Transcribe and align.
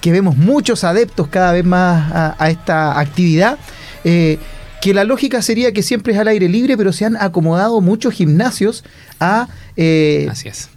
que 0.00 0.12
vemos 0.12 0.36
muchos 0.36 0.84
adeptos 0.84 1.28
cada 1.28 1.52
vez 1.52 1.64
más 1.64 2.36
a, 2.38 2.50
esta 2.50 2.98
actividad. 2.98 3.58
Eh, 4.04 4.38
que 4.80 4.94
la 4.94 5.04
lógica 5.04 5.42
sería 5.42 5.72
que 5.72 5.82
siempre 5.82 6.14
es 6.14 6.18
al 6.18 6.28
aire 6.28 6.48
libre, 6.48 6.76
pero 6.76 6.92
se 6.92 7.04
han 7.04 7.16
acomodado 7.16 7.80
muchos 7.80 8.14
gimnasios 8.14 8.82
a 9.20 9.48
eh, 9.76 10.30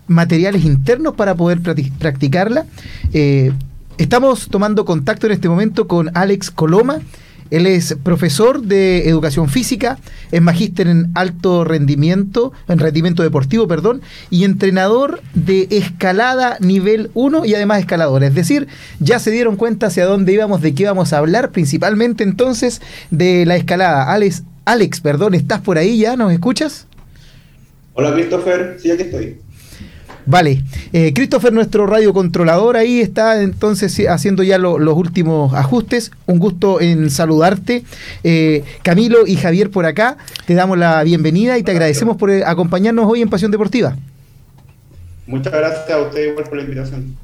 materiales 0.07 0.65
internos 0.65 1.15
para 1.15 1.35
poder 1.35 1.61
practicarla. 1.61 2.65
Eh, 3.13 3.53
estamos 3.97 4.49
tomando 4.49 4.83
contacto 4.83 5.27
en 5.27 5.33
este 5.33 5.47
momento 5.47 5.87
con 5.87 6.11
Alex 6.15 6.51
Coloma. 6.51 6.99
Él 7.53 7.67
es 7.67 7.95
profesor 8.01 8.63
de 8.63 9.07
educación 9.07 9.47
física, 9.47 9.99
es 10.31 10.41
magíster 10.41 10.87
en 10.87 11.11
alto 11.13 11.63
rendimiento, 11.63 12.51
en 12.67 12.79
rendimiento 12.79 13.21
deportivo, 13.21 13.67
perdón, 13.67 14.01
y 14.31 14.43
entrenador 14.43 15.21
de 15.35 15.67
escalada 15.69 16.57
nivel 16.61 17.11
1 17.13 17.45
y 17.45 17.53
además 17.53 17.77
escalador. 17.77 18.23
Es 18.23 18.33
decir, 18.33 18.67
ya 18.99 19.19
se 19.19 19.29
dieron 19.29 19.55
cuenta 19.55 19.85
hacia 19.85 20.07
dónde 20.07 20.33
íbamos, 20.33 20.63
de 20.63 20.73
qué 20.73 20.81
íbamos 20.81 21.13
a 21.13 21.19
hablar, 21.19 21.51
principalmente 21.51 22.23
entonces 22.23 22.81
de 23.11 23.45
la 23.45 23.55
escalada. 23.55 24.11
Alex, 24.11 24.41
Alex, 24.65 24.99
perdón, 25.01 25.35
¿estás 25.35 25.61
por 25.61 25.77
ahí 25.77 25.99
ya? 25.99 26.15
¿Nos 26.15 26.33
escuchas? 26.33 26.87
Hola 27.93 28.15
Christopher, 28.15 28.77
sí, 28.81 28.89
aquí 28.89 29.03
estoy. 29.03 29.42
Vale, 30.25 30.63
eh, 30.93 31.11
Christopher, 31.13 31.51
nuestro 31.51 31.85
radiocontrolador, 31.85 32.77
ahí 32.77 33.01
está 33.01 33.41
entonces 33.41 33.99
haciendo 34.07 34.43
ya 34.43 34.57
los 34.57 34.97
últimos 34.97 35.53
ajustes. 35.53 36.11
Un 36.25 36.39
gusto 36.39 36.79
en 36.79 37.09
saludarte. 37.09 37.83
Eh, 38.23 38.63
Camilo 38.83 39.27
y 39.27 39.35
Javier 39.35 39.69
por 39.69 39.85
acá, 39.85 40.17
te 40.45 40.53
damos 40.53 40.77
la 40.77 41.03
bienvenida 41.03 41.57
y 41.57 41.63
te 41.63 41.71
agradecemos 41.71 42.17
por 42.17 42.29
eh, 42.29 42.43
acompañarnos 42.45 43.05
hoy 43.05 43.21
en 43.21 43.29
Pasión 43.29 43.51
Deportiva. 43.51 43.97
Muchas 45.27 45.53
gracias 45.53 45.89
a 45.89 46.01
usted 46.01 46.35
por 46.35 46.55
la 46.55 46.63
invitación. 46.63 47.15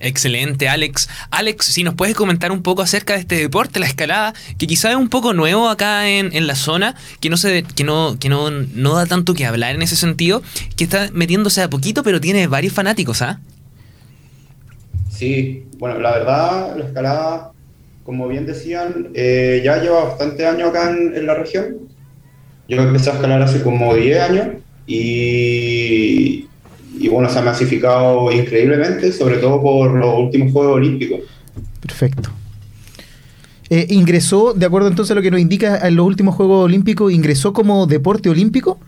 Excelente, 0.00 0.68
Alex. 0.68 1.08
Alex, 1.30 1.66
si 1.66 1.84
nos 1.84 1.94
puedes 1.94 2.14
comentar 2.14 2.52
un 2.52 2.62
poco 2.62 2.82
acerca 2.82 3.14
de 3.14 3.20
este 3.20 3.36
deporte, 3.36 3.80
la 3.80 3.86
escalada, 3.86 4.34
que 4.58 4.66
quizá 4.66 4.90
es 4.90 4.96
un 4.96 5.08
poco 5.08 5.32
nuevo 5.32 5.68
acá 5.68 6.08
en, 6.08 6.46
la 6.46 6.54
zona, 6.54 6.94
que 7.20 7.30
no 7.30 7.36
se, 7.36 7.62
que 7.62 7.84
no, 7.84 8.18
que 8.18 8.28
no, 8.28 8.50
no 8.50 8.94
da 8.94 9.06
tanto 9.06 9.34
que 9.34 9.46
hablar 9.46 9.74
en 9.74 9.82
ese 9.82 9.96
sentido, 9.96 10.42
que 10.76 10.84
está 10.84 11.08
metiéndose 11.12 11.62
a 11.62 11.70
poquito, 11.70 12.02
pero 12.02 12.20
tiene 12.20 12.46
varios 12.46 12.72
fanáticos, 12.72 13.22
¿ah? 13.22 13.40
Sí, 15.10 15.64
bueno, 15.78 15.98
la 15.98 16.10
verdad, 16.12 16.76
la 16.76 16.84
escalada, 16.84 17.52
como 18.04 18.28
bien 18.28 18.44
decían, 18.44 19.08
eh, 19.14 19.62
ya 19.64 19.78
lleva 19.80 20.04
bastante 20.04 20.46
años 20.46 20.70
acá 20.70 20.90
en, 20.90 21.16
en 21.16 21.26
la 21.26 21.34
región. 21.34 21.76
Yo 22.68 22.82
empecé 22.82 23.10
a 23.10 23.14
escalar 23.14 23.42
hace 23.42 23.62
como 23.62 23.94
10 23.94 24.20
años 24.20 24.48
y, 24.86 26.45
y 27.06 27.08
bueno, 27.08 27.30
se 27.30 27.38
ha 27.38 27.42
masificado 27.42 28.32
increíblemente, 28.32 29.12
sobre 29.12 29.36
todo 29.36 29.62
por 29.62 29.92
los 29.92 30.18
últimos 30.18 30.52
Juegos 30.52 30.76
Olímpicos. 30.76 31.20
Perfecto. 31.80 32.30
Eh, 33.70 33.86
ingresó, 33.90 34.54
de 34.54 34.66
acuerdo 34.66 34.88
entonces 34.88 35.12
a 35.12 35.14
lo 35.14 35.22
que 35.22 35.30
nos 35.30 35.40
indica 35.40 35.86
en 35.86 35.94
los 35.94 36.04
últimos 36.04 36.34
Juegos 36.34 36.64
Olímpicos, 36.64 37.12
ingresó 37.12 37.52
como 37.52 37.86
deporte 37.86 38.28
olímpico. 38.28 38.80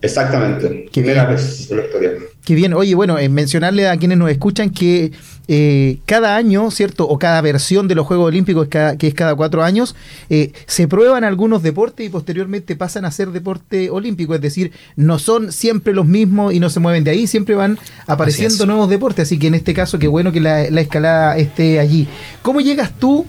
Exactamente. 0.00 0.88
Primera 0.92 1.26
vez 1.26 1.70
en 1.70 1.76
la 1.76 1.84
historia. 1.84 2.10
Qué 2.44 2.56
bien. 2.56 2.74
Oye, 2.74 2.96
bueno, 2.96 3.18
eh, 3.18 3.28
mencionarle 3.28 3.88
a 3.88 3.96
quienes 3.96 4.18
nos 4.18 4.28
escuchan 4.28 4.70
que 4.70 5.12
eh, 5.46 5.98
cada 6.06 6.34
año, 6.34 6.72
¿cierto? 6.72 7.08
O 7.08 7.16
cada 7.16 7.40
versión 7.40 7.86
de 7.86 7.94
los 7.94 8.04
Juegos 8.04 8.26
Olímpicos, 8.26 8.66
que 8.66 8.96
es 9.06 9.14
cada 9.14 9.36
cuatro 9.36 9.62
años, 9.62 9.94
eh, 10.28 10.50
se 10.66 10.88
prueban 10.88 11.22
algunos 11.22 11.62
deportes 11.62 12.04
y 12.04 12.08
posteriormente 12.08 12.74
pasan 12.74 13.04
a 13.04 13.12
ser 13.12 13.30
deporte 13.30 13.90
olímpico. 13.90 14.34
Es 14.34 14.40
decir, 14.40 14.72
no 14.96 15.20
son 15.20 15.52
siempre 15.52 15.94
los 15.94 16.04
mismos 16.04 16.52
y 16.52 16.58
no 16.58 16.68
se 16.68 16.80
mueven 16.80 17.04
de 17.04 17.12
ahí, 17.12 17.28
siempre 17.28 17.54
van 17.54 17.78
apareciendo 18.08 18.66
nuevos 18.66 18.90
deportes. 18.90 19.28
Así 19.28 19.38
que 19.38 19.46
en 19.46 19.54
este 19.54 19.72
caso, 19.72 20.00
qué 20.00 20.08
bueno 20.08 20.32
que 20.32 20.40
la, 20.40 20.68
la 20.68 20.80
escalada 20.80 21.36
esté 21.36 21.78
allí. 21.78 22.08
¿Cómo 22.42 22.60
llegas 22.60 22.98
tú 22.98 23.24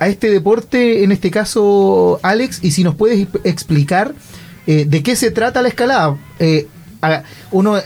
a 0.00 0.08
este 0.08 0.30
deporte, 0.30 1.04
en 1.04 1.12
este 1.12 1.30
caso, 1.30 2.18
Alex? 2.22 2.60
Y 2.62 2.70
si 2.70 2.82
nos 2.82 2.94
puedes 2.94 3.28
explicar 3.44 4.14
¿De 4.66 5.02
qué 5.02 5.16
se 5.16 5.30
trata 5.30 5.62
la 5.62 5.68
escalada? 5.68 6.18
Uno 7.50 7.78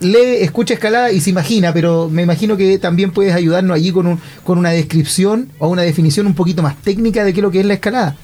lee, 0.00 0.38
escucha 0.40 0.74
escalada 0.74 1.10
y 1.10 1.20
se 1.20 1.30
imagina, 1.30 1.72
pero 1.72 2.08
me 2.08 2.22
imagino 2.22 2.56
que 2.56 2.78
también 2.78 3.12
puedes 3.12 3.34
ayudarnos 3.34 3.76
allí 3.76 3.92
con, 3.92 4.06
un, 4.06 4.20
con 4.44 4.58
una 4.58 4.70
descripción 4.70 5.50
o 5.58 5.68
una 5.68 5.82
definición 5.82 6.26
un 6.26 6.34
poquito 6.34 6.62
más 6.62 6.80
técnica 6.82 7.24
de 7.24 7.32
qué 7.32 7.40
es 7.40 7.42
lo 7.42 7.50
que 7.50 7.60
es 7.60 7.66
la 7.66 7.74
escalada. 7.74 8.16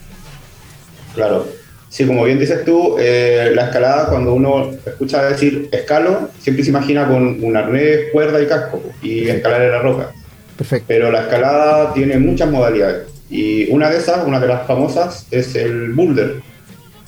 Claro. 1.14 1.46
Sí, 1.88 2.06
como 2.06 2.24
bien 2.24 2.38
dices 2.38 2.64
tú, 2.64 2.96
la 2.96 3.64
escalada, 3.64 4.06
cuando 4.08 4.32
uno 4.32 4.70
escucha 4.86 5.24
decir 5.24 5.68
escalo, 5.72 6.30
siempre 6.38 6.64
se 6.64 6.70
imagina 6.70 7.06
con 7.06 7.44
un 7.44 7.54
arnés, 7.54 8.10
cuerda 8.12 8.42
y 8.42 8.46
casco 8.46 8.82
y 9.02 9.28
escalar 9.28 9.60
en 9.60 9.72
la 9.72 9.78
roca. 9.80 10.10
Perfecto. 10.56 10.86
Pero 10.88 11.10
la 11.10 11.22
escalada 11.22 11.92
tiene 11.92 12.16
muchas 12.16 12.50
modalidades. 12.50 13.08
Y 13.28 13.70
una 13.70 13.90
de 13.90 13.98
esas, 13.98 14.26
una 14.26 14.40
de 14.40 14.46
las 14.46 14.66
famosas, 14.66 15.26
es 15.30 15.54
el 15.54 15.92
boulder, 15.92 16.40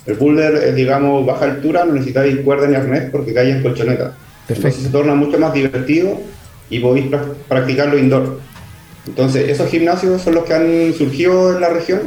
el 0.05 0.15
boulder 0.15 0.55
es, 0.55 0.75
digamos, 0.75 1.25
baja 1.25 1.45
altura, 1.45 1.83
no 1.83 1.93
necesitáis 1.93 2.37
cuerda 2.41 2.67
ni 2.67 2.75
arnés 2.75 3.09
porque 3.11 3.33
cae 3.33 3.49
en 3.49 3.63
colchoneta. 3.63 4.13
Perfecto. 4.47 4.67
Entonces 4.67 4.83
se 4.83 4.89
torna 4.89 5.15
mucho 5.15 5.39
más 5.39 5.53
divertido 5.53 6.19
y 6.69 6.79
podéis 6.79 7.07
practicarlo 7.47 7.97
indoor. 7.97 8.39
Entonces, 9.07 9.49
esos 9.49 9.69
gimnasios 9.69 10.21
son 10.21 10.35
los 10.35 10.45
que 10.45 10.53
han 10.53 10.93
surgido 10.93 11.53
en 11.53 11.61
la 11.61 11.69
región 11.69 12.01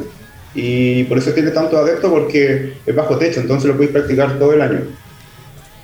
y 0.55 1.05
por 1.05 1.19
eso 1.19 1.33
tiene 1.33 1.51
tanto 1.51 1.79
adepto 1.79 2.11
porque 2.11 2.75
es 2.85 2.95
bajo 2.95 3.17
techo, 3.17 3.41
entonces 3.41 3.69
lo 3.69 3.75
podéis 3.75 3.93
practicar 3.93 4.39
todo 4.39 4.53
el 4.53 4.63
año. 4.63 4.81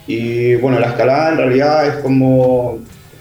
Y 0.07 0.57
bueno, 0.57 0.81
la 0.81 0.89
escalada 0.89 1.31
en 1.31 1.37
realidad 1.39 1.87
es 1.87 1.95
como 1.97 2.79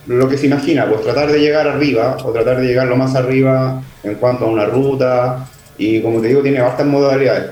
lo 0.07 0.27
que 0.27 0.37
se 0.37 0.47
imagina, 0.47 0.87
pues 0.87 1.01
tratar 1.01 1.31
de 1.31 1.39
llegar 1.39 1.67
arriba 1.67 2.17
o 2.23 2.31
tratar 2.31 2.59
de 2.59 2.67
llegar 2.67 2.87
lo 2.87 2.95
más 2.95 3.15
arriba 3.15 3.81
en 4.03 4.15
cuanto 4.15 4.45
a 4.45 4.49
una 4.49 4.65
ruta 4.65 5.47
y 5.77 6.01
como 6.01 6.19
te 6.19 6.27
digo, 6.29 6.41
tiene 6.41 6.61
bastantes 6.61 6.87
modalidades. 6.87 7.51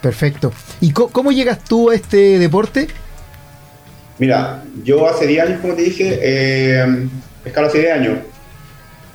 Perfecto. 0.00 0.52
¿Y 0.80 0.92
cómo 0.92 1.30
llegas 1.30 1.62
tú 1.62 1.90
a 1.90 1.94
este 1.94 2.38
deporte? 2.38 2.88
Mira, 4.18 4.62
yo 4.84 5.08
hace 5.08 5.26
10 5.26 5.42
años, 5.42 5.60
como 5.60 5.74
te 5.74 5.82
dije, 5.82 6.18
eh, 6.22 7.08
escalo 7.44 7.68
hace 7.68 7.80
10 7.80 7.92
años. 7.92 8.18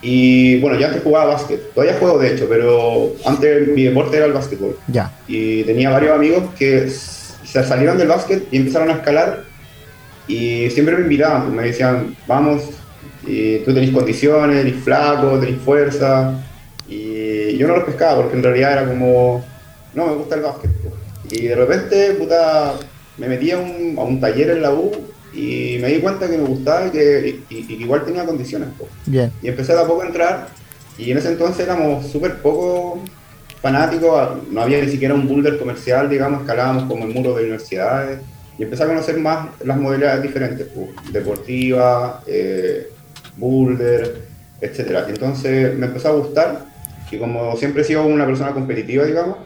Y 0.02 0.60
bueno, 0.60 0.78
yo 0.80 0.88
antes 0.88 1.04
jugaba 1.04 1.34
básquet. 1.34 1.74
Todavía 1.74 1.98
juego, 1.98 2.20
de 2.20 2.34
hecho, 2.34 2.48
pero 2.48 3.14
antes 3.26 3.68
mi 3.70 3.84
deporte 3.84 4.18
era 4.18 4.26
el 4.26 4.34
básquetbol. 4.34 4.78
Ya. 4.88 5.12
Y 5.28 5.64
tenía 5.64 5.90
varios 5.90 6.16
amigos 6.16 6.44
que 6.58 6.90
se 6.90 7.64
salieron 7.64 7.98
del 7.98 8.08
básquet 8.08 8.48
y 8.52 8.58
empezaron 8.58 8.90
a 8.90 8.94
escalar. 8.94 9.44
Y 10.28 10.70
siempre 10.70 10.96
me 10.96 11.04
invitaban, 11.04 11.44
pues, 11.44 11.54
me 11.54 11.64
decían, 11.64 12.16
vamos, 12.28 12.64
y 13.26 13.60
tú 13.60 13.74
tenés 13.74 13.92
condiciones, 13.92 14.64
tenés 14.64 14.84
flaco, 14.84 15.40
tenés 15.40 15.60
fuerza. 15.62 16.44
Y 16.88 17.58
yo 17.58 17.68
no 17.68 17.76
los 17.76 17.86
pescaba 17.86 18.22
porque 18.22 18.38
en 18.38 18.44
realidad 18.44 18.74
era 18.74 18.88
como 18.88 19.44
no, 19.98 20.06
me 20.06 20.14
gusta 20.14 20.36
el 20.36 20.42
básquet. 20.42 20.72
Y 21.32 21.48
de 21.48 21.56
repente, 21.56 22.12
puta, 22.20 22.76
me 23.18 23.28
metí 23.28 23.52
a 23.52 23.60
un, 23.60 24.20
taller 24.20 24.52
en 24.52 24.62
la 24.62 24.72
U 24.74 24.92
y 25.34 25.78
me 25.82 25.90
di 25.90 26.00
cuenta 26.00 26.30
que 26.30 26.38
me 26.38 26.46
gustaba 26.46 26.88
y 26.88 26.92
que, 26.92 27.40
igual 27.50 28.06
tenía 28.06 28.26
condiciones. 28.26 28.70
Bien. 29.06 29.32
Y 29.42 29.48
empecé 29.48 29.74
a 29.74 29.86
poco 29.86 30.02
a 30.02 30.08
entrar 30.08 30.48
y 30.98 31.12
en 31.12 31.18
ese 31.18 31.30
entonces 31.30 31.66
éramos 31.66 32.08
súper 32.08 32.38
poco 32.38 33.02
fanáticos, 33.62 34.44
no 34.52 34.62
había 34.62 34.82
ni 34.82 34.90
siquiera 34.90 35.14
un 35.14 35.28
boulder 35.28 35.58
comercial, 35.58 36.10
digamos, 36.10 36.42
escalábamos 36.42 36.84
como 36.84 37.06
el 37.06 37.14
muro 37.14 37.36
de 37.36 37.44
universidades 37.44 38.20
y 38.58 38.64
empecé 38.64 38.84
a 38.84 38.88
conocer 38.88 39.18
más 39.18 39.50
las 39.64 39.78
modalidades 39.78 40.24
diferentes, 40.24 40.68
deportiva, 41.12 42.24
eh, 42.26 42.90
boulder, 43.36 44.22
etc. 44.62 45.06
Entonces 45.08 45.76
me 45.76 45.88
empezó 45.88 46.10
a 46.10 46.14
gustar 46.14 46.66
y 47.12 47.18
como 47.18 47.56
siempre 47.58 47.82
he 47.82 47.86
sido 47.86 48.06
una 48.06 48.26
persona 48.26 48.54
competitiva, 48.54 49.06
digamos, 49.06 49.38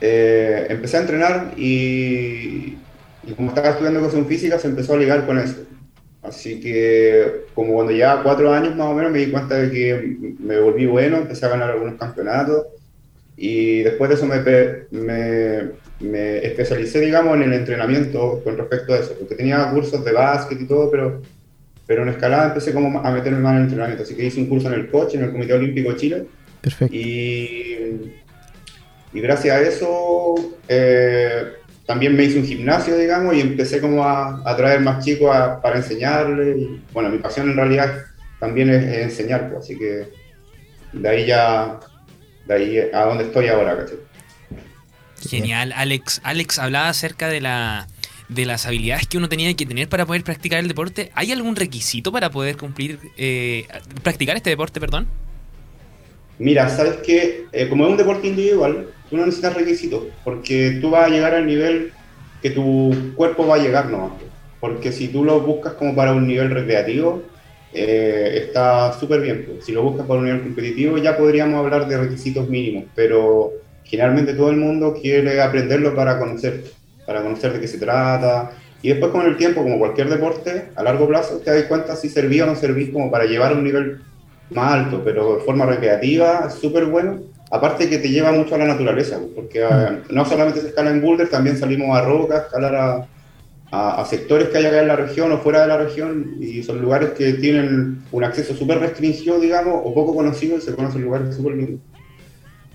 eh, 0.00 0.66
empecé 0.70 0.96
a 0.96 1.00
entrenar 1.00 1.52
y, 1.56 2.76
como 3.34 3.48
estaba 3.50 3.70
estudiando 3.70 4.00
educación 4.00 4.26
física 4.26 4.58
se 4.58 4.68
empezó 4.68 4.94
a 4.94 4.98
ligar 4.98 5.26
con 5.26 5.38
eso. 5.38 5.64
Así 6.22 6.60
que 6.60 7.44
como 7.54 7.74
cuando 7.74 7.92
ya 7.92 8.22
cuatro 8.22 8.52
años 8.52 8.74
más 8.76 8.88
o 8.88 8.94
menos 8.94 9.12
me 9.12 9.20
di 9.20 9.30
cuenta 9.30 9.56
de 9.56 9.70
que 9.70 10.18
me 10.40 10.58
volví 10.60 10.86
bueno, 10.86 11.18
empecé 11.18 11.46
a 11.46 11.50
ganar 11.50 11.70
algunos 11.70 11.94
campeonatos 11.94 12.66
y 13.36 13.82
después 13.82 14.10
de 14.10 14.16
eso 14.16 14.26
me, 14.26 14.40
me, 14.90 15.70
me 16.00 16.38
especialicé, 16.38 17.00
digamos, 17.00 17.36
en 17.36 17.44
el 17.44 17.52
entrenamiento 17.52 18.40
con 18.42 18.56
respecto 18.56 18.94
a 18.94 18.98
eso, 18.98 19.14
porque 19.18 19.36
tenía 19.36 19.70
cursos 19.70 20.04
de 20.04 20.12
básquet 20.12 20.60
y 20.60 20.66
todo, 20.66 20.90
pero, 20.90 21.22
pero 21.86 22.02
en 22.02 22.08
escalada 22.08 22.48
empecé 22.48 22.72
como 22.72 22.98
a 22.98 23.10
meterme 23.12 23.38
más 23.38 23.52
en 23.52 23.58
el 23.58 23.62
entrenamiento, 23.64 24.02
así 24.02 24.16
que 24.16 24.26
hice 24.26 24.40
un 24.40 24.48
curso 24.48 24.66
en 24.66 24.74
el 24.74 24.90
coche, 24.90 25.18
en 25.18 25.24
el 25.24 25.30
Comité 25.30 25.54
Olímpico 25.54 25.90
de 25.92 25.96
Chile. 25.96 26.26
Perfecto. 26.60 26.94
Y 26.94 28.10
y 29.12 29.20
gracias 29.20 29.56
a 29.56 29.62
eso 29.62 30.34
eh, 30.68 31.44
también 31.88 32.14
me 32.14 32.24
hice 32.24 32.38
un 32.38 32.44
gimnasio, 32.44 32.98
digamos, 32.98 33.34
y 33.34 33.40
empecé 33.40 33.80
como 33.80 34.04
a, 34.04 34.42
a 34.44 34.56
traer 34.58 34.82
más 34.82 35.02
chicos 35.02 35.34
para 35.62 35.78
enseñarles. 35.78 36.58
Y, 36.58 36.82
bueno, 36.92 37.08
mi 37.08 37.16
pasión 37.16 37.48
en 37.48 37.56
realidad 37.56 38.04
también 38.38 38.68
es, 38.68 38.84
enseñar, 38.98 39.48
pues, 39.48 39.64
así 39.64 39.78
que 39.78 40.06
de 40.92 41.08
ahí 41.08 41.24
ya, 41.24 41.80
de 42.46 42.54
ahí 42.54 42.78
a 42.92 43.04
donde 43.06 43.24
estoy 43.24 43.48
ahora, 43.48 43.86
Genial, 45.26 45.72
Alex. 45.74 46.20
Alex 46.24 46.58
hablaba 46.58 46.90
acerca 46.90 47.28
de 47.28 47.40
la 47.40 47.88
de 48.28 48.44
las 48.44 48.66
habilidades 48.66 49.06
que 49.06 49.16
uno 49.16 49.30
tenía 49.30 49.54
que 49.54 49.64
tener 49.64 49.88
para 49.88 50.04
poder 50.04 50.22
practicar 50.22 50.58
el 50.58 50.68
deporte, 50.68 51.10
¿hay 51.14 51.32
algún 51.32 51.56
requisito 51.56 52.12
para 52.12 52.28
poder 52.30 52.58
cumplir, 52.58 52.98
eh, 53.16 53.66
practicar 54.02 54.36
este 54.36 54.50
deporte, 54.50 54.78
perdón? 54.78 55.08
Mira, 56.38 56.68
sabes 56.68 56.98
que 56.98 57.46
eh, 57.52 57.66
como 57.70 57.86
es 57.86 57.92
un 57.92 57.96
deporte 57.96 58.28
individual, 58.28 58.88
tú 59.08 59.16
no 59.16 59.26
necesitas 59.26 59.54
requisitos, 59.54 60.04
porque 60.24 60.78
tú 60.80 60.90
vas 60.90 61.06
a 61.06 61.08
llegar 61.10 61.34
al 61.34 61.46
nivel 61.46 61.92
que 62.42 62.50
tu 62.50 62.94
cuerpo 63.16 63.46
va 63.46 63.56
a 63.56 63.58
llegar 63.58 63.90
nomás. 63.90 64.12
Porque 64.60 64.92
si 64.92 65.08
tú 65.08 65.24
lo 65.24 65.40
buscas 65.40 65.74
como 65.74 65.94
para 65.94 66.12
un 66.12 66.26
nivel 66.26 66.50
recreativo, 66.50 67.22
eh, 67.72 68.44
está 68.46 68.92
súper 68.92 69.20
bien. 69.20 69.44
Pues. 69.46 69.64
Si 69.64 69.72
lo 69.72 69.82
buscas 69.82 70.06
para 70.06 70.18
un 70.18 70.26
nivel 70.26 70.42
competitivo, 70.42 70.98
ya 70.98 71.16
podríamos 71.16 71.64
hablar 71.64 71.86
de 71.86 71.98
requisitos 71.98 72.48
mínimos, 72.48 72.84
pero 72.94 73.52
generalmente 73.84 74.34
todo 74.34 74.50
el 74.50 74.56
mundo 74.56 74.94
quiere 75.00 75.40
aprenderlo 75.40 75.94
para 75.94 76.18
conocer, 76.18 76.64
para 77.06 77.22
conocer 77.22 77.52
de 77.52 77.60
qué 77.60 77.68
se 77.68 77.78
trata. 77.78 78.52
Y 78.82 78.90
después 78.90 79.10
con 79.10 79.26
el 79.26 79.36
tiempo, 79.36 79.62
como 79.62 79.78
cualquier 79.78 80.08
deporte, 80.08 80.68
a 80.76 80.82
largo 80.82 81.08
plazo 81.08 81.38
te 81.38 81.50
das 81.50 81.64
cuenta 81.64 81.96
si 81.96 82.08
servía 82.08 82.44
o 82.44 82.46
no 82.46 82.54
servís 82.54 82.90
como 82.90 83.10
para 83.10 83.24
llevar 83.24 83.52
a 83.52 83.54
un 83.54 83.64
nivel 83.64 84.00
más 84.50 84.72
alto, 84.72 85.02
pero 85.04 85.36
de 85.36 85.44
forma 85.44 85.66
recreativa, 85.66 86.48
súper 86.50 86.86
bueno. 86.86 87.20
Aparte 87.50 87.88
que 87.88 87.98
te 87.98 88.10
lleva 88.10 88.32
mucho 88.32 88.54
a 88.54 88.58
la 88.58 88.66
naturaleza, 88.66 89.18
porque 89.34 89.64
ah, 89.64 90.00
no 90.10 90.24
solamente 90.24 90.60
se 90.60 90.68
escala 90.68 90.90
en 90.90 91.00
boulder, 91.00 91.28
también 91.28 91.58
salimos 91.58 91.96
a 91.96 92.02
rocas, 92.02 92.44
escalar 92.44 92.74
a, 92.74 93.08
a, 93.70 94.04
sectores 94.04 94.48
que 94.48 94.58
hay 94.58 94.66
acá 94.66 94.80
en 94.80 94.88
la 94.88 94.96
región 94.96 95.32
o 95.32 95.38
fuera 95.38 95.62
de 95.62 95.68
la 95.68 95.78
región, 95.78 96.36
y 96.40 96.62
son 96.62 96.80
lugares 96.80 97.10
que 97.10 97.34
tienen 97.34 98.02
un 98.12 98.24
acceso 98.24 98.54
súper 98.54 98.80
restringido, 98.80 99.40
digamos, 99.40 99.80
o 99.82 99.94
poco 99.94 100.14
conocido, 100.14 100.58
y 100.58 100.60
se 100.60 100.74
conocen 100.74 101.02
lugares 101.02 101.34
súper 101.34 101.56
lindos. 101.56 101.80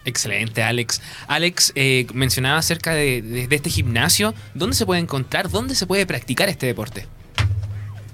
Excelente, 0.05 0.61
Alex. 0.61 1.01
Alex, 1.27 1.71
eh, 1.75 2.05
mencionaba 2.13 2.57
acerca 2.57 2.93
de, 2.93 3.47
este 3.49 3.69
gimnasio. 3.69 4.33
¿Dónde 4.53 4.75
se 4.75 4.85
puede 4.85 5.01
encontrar? 5.01 5.49
¿Dónde 5.49 5.75
se 5.75 5.87
puede 5.87 6.05
practicar 6.05 6.49
este 6.49 6.65
deporte? 6.65 7.05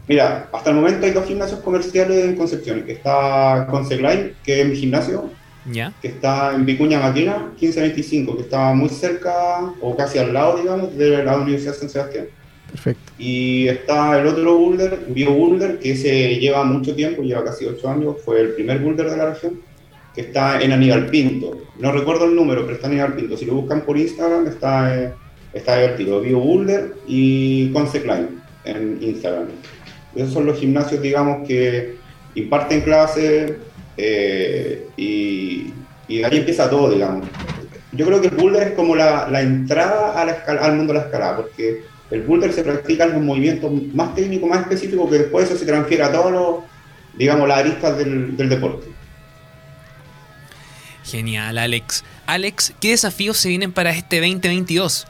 Mira, 0.08 0.50
hasta 0.52 0.70
el 0.70 0.76
momento 0.76 1.06
hay 1.06 1.12
dos 1.12 1.26
gimnasios 1.26 1.60
comerciales 1.62 2.26
en 2.26 2.36
Concepción, 2.36 2.84
que 2.84 2.94
está 2.94 3.68
Consegline, 3.70 4.34
que 4.44 4.62
es 4.62 4.68
mi 4.68 4.76
gimnasio, 4.76 5.32
¿Ya? 5.72 5.94
que 6.02 6.08
está 6.08 6.56
en 6.56 6.66
Vicuña 6.66 7.00
Maquina, 7.00 7.50
1525, 7.60 8.36
que 8.38 8.42
está 8.44 8.74
muy 8.74 8.90
cerca 8.90 9.72
o 9.82 9.96
casi 9.96 10.18
al 10.18 10.34
lado, 10.34 10.58
digamos, 10.58 10.96
de 10.98 11.24
la 11.24 11.38
Universidad 11.38 11.74
de 11.74 11.80
San 11.80 11.90
Sebastián. 11.90 12.26
Perfecto. 12.72 13.12
Y 13.18 13.68
está 13.68 14.20
el 14.20 14.28
otro 14.28 14.58
boulder, 14.58 15.06
Bio 15.10 15.34
Boulder, 15.34 15.80
que 15.80 15.96
se 15.96 16.36
lleva 16.36 16.64
mucho 16.64 16.96
tiempo, 16.96 17.24
lleva 17.24 17.44
casi 17.44 17.66
ocho 17.66 17.90
años, 17.90 18.18
fue 18.24 18.42
el 18.42 18.54
primer 18.54 18.80
boulder 18.80 19.10
de 19.10 19.18
la 19.18 19.30
región, 19.32 19.60
que 20.14 20.22
está 20.22 20.62
en 20.62 20.72
Aníbal 20.72 21.08
Pinto. 21.08 21.66
No 21.80 21.92
recuerdo 21.92 22.26
el 22.26 22.36
número, 22.36 22.62
pero 22.62 22.76
está 22.76 22.88
en 22.88 22.94
Aníbal 22.94 23.16
Pinto. 23.16 23.38
Si 23.38 23.46
lo 23.46 23.56
buscan 23.56 23.82
por 23.82 23.98
Instagram, 23.98 24.48
está, 24.48 25.04
eh, 25.04 25.14
está 25.54 25.78
divertido. 25.78 26.22
Bio 26.22 26.40
Boulder 26.40 26.94
y 27.08 27.72
Consecline 27.72 28.42
en 28.66 29.00
Instagram. 29.02 29.48
Esos 30.16 30.34
son 30.34 30.46
los 30.46 30.60
gimnasios, 30.60 31.02
digamos, 31.02 31.48
que 31.48 31.96
imparten 32.36 32.82
clases 32.82 33.54
eh, 34.02 34.88
y, 34.96 35.74
de 36.08 36.26
ahí 36.26 36.38
empieza 36.38 36.70
todo, 36.70 36.90
digamos. 36.90 37.28
Yo 37.92 38.06
creo 38.06 38.22
que 38.22 38.28
el 38.28 38.36
boulder 38.36 38.70
es 38.70 38.74
como 38.74 38.96
la, 38.96 39.28
la 39.30 39.42
entrada 39.42 40.20
a 40.20 40.26
la 40.26 40.32
al 40.32 40.76
mundo 40.76 40.94
de 40.94 41.00
la 41.00 41.06
escalada, 41.06 41.38
porque 41.38 41.84
el 42.10 42.22
boulder 42.24 42.54
se 42.54 42.64
practica 42.64 43.04
en 43.04 43.14
los 43.14 43.22
movimientos 43.22 43.72
más 43.94 44.16
técnicos, 44.16 44.50
más 44.50 44.62
específicos, 44.62 45.10
que 45.10 45.20
después 45.20 45.50
eso 45.50 45.58
se 45.58 45.66
transfiere 45.66 46.04
a 46.04 46.12
todos 46.12 46.32
los, 46.32 46.56
digamos, 47.18 47.48
las 47.48 47.60
aristas 47.60 47.98
del, 47.98 48.38
del 48.38 48.50
deporte. 48.50 48.88
Genial, 51.04 51.58
Alex. 51.58 52.04
Alex, 52.26 52.74
¿qué 52.80 52.92
desafíos 52.92 53.38
se 53.38 53.50
vienen 53.50 53.74
para 53.74 53.90
este 53.92 54.22
2022? 54.22 55.08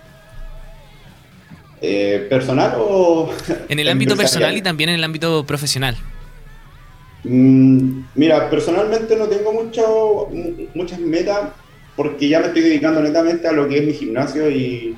Eh, 1.81 2.25
¿Personal 2.29 2.73
o...? 2.77 3.31
En 3.69 3.79
el 3.79 3.87
ámbito 3.87 4.17
personal 4.17 4.57
y 4.57 4.61
también 4.61 4.89
en 4.89 4.95
el 4.95 5.03
ámbito 5.03 5.45
profesional. 5.45 5.95
Mm, 7.23 8.03
mira, 8.15 8.49
personalmente 8.49 9.15
no 9.15 9.27
tengo 9.27 9.51
mucho, 9.51 10.29
muchas 10.73 10.99
metas 10.99 11.49
porque 11.95 12.29
ya 12.29 12.39
me 12.39 12.47
estoy 12.47 12.61
dedicando 12.61 13.01
netamente 13.01 13.47
a 13.47 13.51
lo 13.51 13.67
que 13.67 13.79
es 13.79 13.85
mi 13.85 13.93
gimnasio 13.93 14.49
y, 14.49 14.95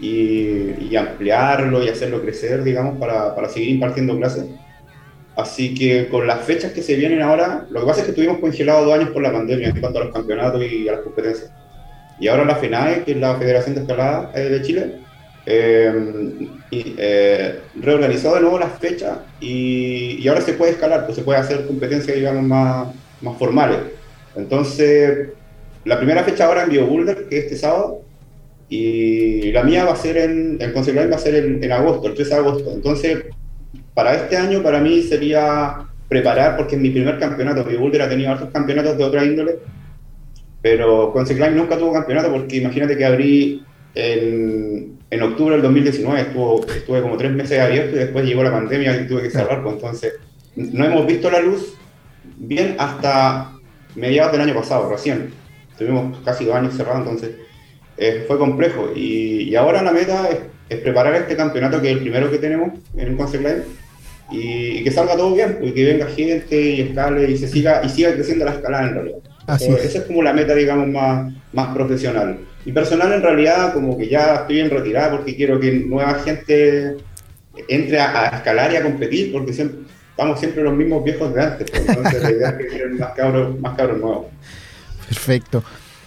y, 0.00 0.96
ampliarlo 0.96 1.82
y 1.82 1.88
hacerlo 1.88 2.20
crecer, 2.20 2.64
digamos, 2.64 2.98
para, 2.98 3.34
para, 3.34 3.48
seguir 3.48 3.70
impartiendo 3.70 4.16
clases. 4.16 4.46
Así 5.36 5.74
que 5.74 6.08
con 6.08 6.26
las 6.26 6.44
fechas 6.44 6.72
que 6.72 6.82
se 6.82 6.96
vienen 6.96 7.22
ahora, 7.22 7.66
lo 7.70 7.80
que 7.80 7.86
pasa 7.86 8.00
es 8.00 8.06
que 8.06 8.10
estuvimos 8.10 8.38
congelados 8.40 8.84
dos 8.84 8.94
años 8.94 9.10
por 9.10 9.22
la 9.22 9.32
pandemia 9.32 9.68
en 9.68 9.80
cuanto 9.80 10.00
a 10.00 10.04
los 10.04 10.12
campeonatos 10.12 10.62
y 10.64 10.88
a 10.88 10.92
las 10.92 11.02
competencias. 11.02 11.52
Y 12.18 12.28
ahora 12.28 12.44
la 12.44 12.56
FENAE, 12.56 13.04
que 13.04 13.12
es 13.12 13.16
la 13.16 13.36
Federación 13.36 13.76
de 13.76 13.82
Escalada 13.82 14.32
eh, 14.34 14.40
de 14.40 14.62
Chile, 14.62 14.96
eh, 15.46 16.48
y, 16.70 16.94
eh, 16.98 17.60
reorganizó 17.80 18.34
de 18.34 18.42
nuevo 18.42 18.58
las 18.58 18.78
fechas 18.78 19.18
y, 19.40 20.18
y, 20.20 20.28
ahora 20.28 20.40
se 20.40 20.52
puede 20.52 20.72
escalar, 20.72 21.06
pues 21.06 21.16
se 21.16 21.22
puede 21.22 21.38
hacer 21.38 21.66
competencias, 21.66 22.16
digamos, 22.16 22.42
más, 22.42 22.88
más 23.22 23.38
formales. 23.38 23.78
Entonces, 24.36 25.30
la 25.84 25.96
primera 25.98 26.22
fecha 26.24 26.46
ahora 26.46 26.64
en 26.64 26.70
BioBoulder, 26.70 27.28
que 27.28 27.38
es 27.38 27.44
este 27.44 27.56
sábado, 27.56 28.02
y 28.68 29.50
la 29.52 29.64
mía 29.64 29.84
va 29.84 29.92
a 29.92 29.96
ser 29.96 30.18
en, 30.18 30.58
el 30.60 30.72
Consejo 30.72 31.00
va 31.10 31.16
a 31.16 31.18
ser 31.18 31.34
en, 31.34 31.64
en, 31.64 31.72
agosto, 31.72 32.08
el 32.08 32.14
13 32.14 32.30
de 32.30 32.36
agosto. 32.36 32.72
Entonces, 32.72 33.24
para 33.94 34.14
este 34.14 34.36
año, 34.36 34.62
para 34.62 34.80
mí 34.80 35.02
sería 35.02 35.86
preparar, 36.08 36.56
porque 36.56 36.76
en 36.76 36.82
mi 36.82 36.90
primer 36.90 37.18
campeonato, 37.18 37.64
BioBoulder 37.64 38.02
ha 38.02 38.08
tenido 38.08 38.32
otros 38.32 38.50
campeonatos 38.50 38.96
de 38.96 39.04
otra 39.04 39.24
índole, 39.24 39.56
pero 40.62 41.12
Consejo 41.12 41.48
nunca 41.50 41.78
tuvo 41.78 41.92
campeonato 41.92 42.30
porque 42.30 42.58
imagínate 42.58 42.96
que 42.96 43.04
abrí 43.04 43.64
en, 43.94 44.99
en 45.10 45.22
octubre 45.22 45.54
del 45.54 45.62
2019 45.62 46.20
estuvo, 46.20 46.66
estuve 46.66 47.02
como 47.02 47.16
tres 47.16 47.32
meses 47.32 47.60
abierto 47.60 47.96
y 47.96 47.98
después 47.98 48.24
llegó 48.24 48.42
la 48.44 48.52
pandemia 48.52 49.00
y 49.00 49.06
tuve 49.06 49.22
que 49.22 49.30
cerrar. 49.30 49.62
Pues 49.62 49.74
entonces, 49.74 50.14
no 50.56 50.84
hemos 50.84 51.06
visto 51.06 51.30
la 51.30 51.40
luz 51.40 51.74
bien 52.36 52.76
hasta 52.78 53.52
mediados 53.96 54.32
del 54.32 54.42
año 54.42 54.54
pasado, 54.54 54.88
recién. 54.88 55.30
Tuvimos 55.76 56.18
casi 56.24 56.44
dos 56.44 56.54
años 56.54 56.74
cerrados, 56.74 57.00
entonces 57.00 57.30
eh, 57.96 58.24
fue 58.26 58.38
complejo. 58.38 58.90
Y, 58.94 59.48
y, 59.48 59.56
ahora 59.56 59.82
la 59.82 59.92
meta 59.92 60.28
es, 60.28 60.38
es, 60.68 60.80
preparar 60.80 61.14
este 61.14 61.36
campeonato, 61.36 61.80
que 61.80 61.90
es 61.90 61.96
el 61.96 62.02
primero 62.02 62.30
que 62.30 62.38
tenemos 62.38 62.78
en 62.96 63.16
Consejo 63.16 63.48
y, 64.30 64.78
y, 64.78 64.84
que 64.84 64.90
salga 64.92 65.16
todo 65.16 65.34
bien, 65.34 65.58
y 65.62 65.72
que 65.72 65.84
venga 65.84 66.06
gente 66.06 66.60
y 66.60 66.80
escale 66.82 67.28
y 67.28 67.36
se 67.36 67.48
siga, 67.48 67.82
y 67.84 67.88
siga 67.88 68.14
creciendo 68.14 68.44
la 68.44 68.52
escalada 68.52 68.88
en 68.88 68.94
realidad. 68.94 69.18
Así 69.46 69.66
es. 69.66 69.84
Esa 69.84 69.98
es 69.98 70.04
como 70.04 70.22
la 70.22 70.32
meta, 70.32 70.54
digamos, 70.54 70.86
más, 70.86 71.32
más 71.52 71.74
profesional. 71.74 72.38
Y 72.64 72.72
personal, 72.72 73.12
en 73.12 73.22
realidad, 73.22 73.72
como 73.72 73.96
que 73.96 74.08
ya 74.08 74.36
estoy 74.36 74.60
en 74.60 74.70
retirada 74.70 75.16
porque 75.16 75.34
quiero 75.34 75.58
que 75.58 75.72
nueva 75.72 76.14
gente 76.20 76.96
entre 77.68 77.98
a, 77.98 78.28
escalar 78.28 78.72
y 78.72 78.76
a 78.76 78.82
competir, 78.82 79.32
porque 79.32 79.52
siempre, 79.52 79.80
estamos 80.10 80.38
siempre 80.38 80.62
los 80.62 80.74
mismos 80.74 81.02
viejos 81.02 81.34
de 81.34 81.42
antes. 81.42 81.70
Pues, 81.70 81.88
entonces, 81.88 82.22
la 82.22 82.30
idea 82.30 82.48
es 82.50 82.56
que 82.56 82.66
quieren 82.66 82.98
más 82.98 83.12
cabros, 83.12 83.58
más 83.60 83.76
cabros 83.76 83.98
nuevos. 83.98 84.26
Perfecto. 85.08 85.64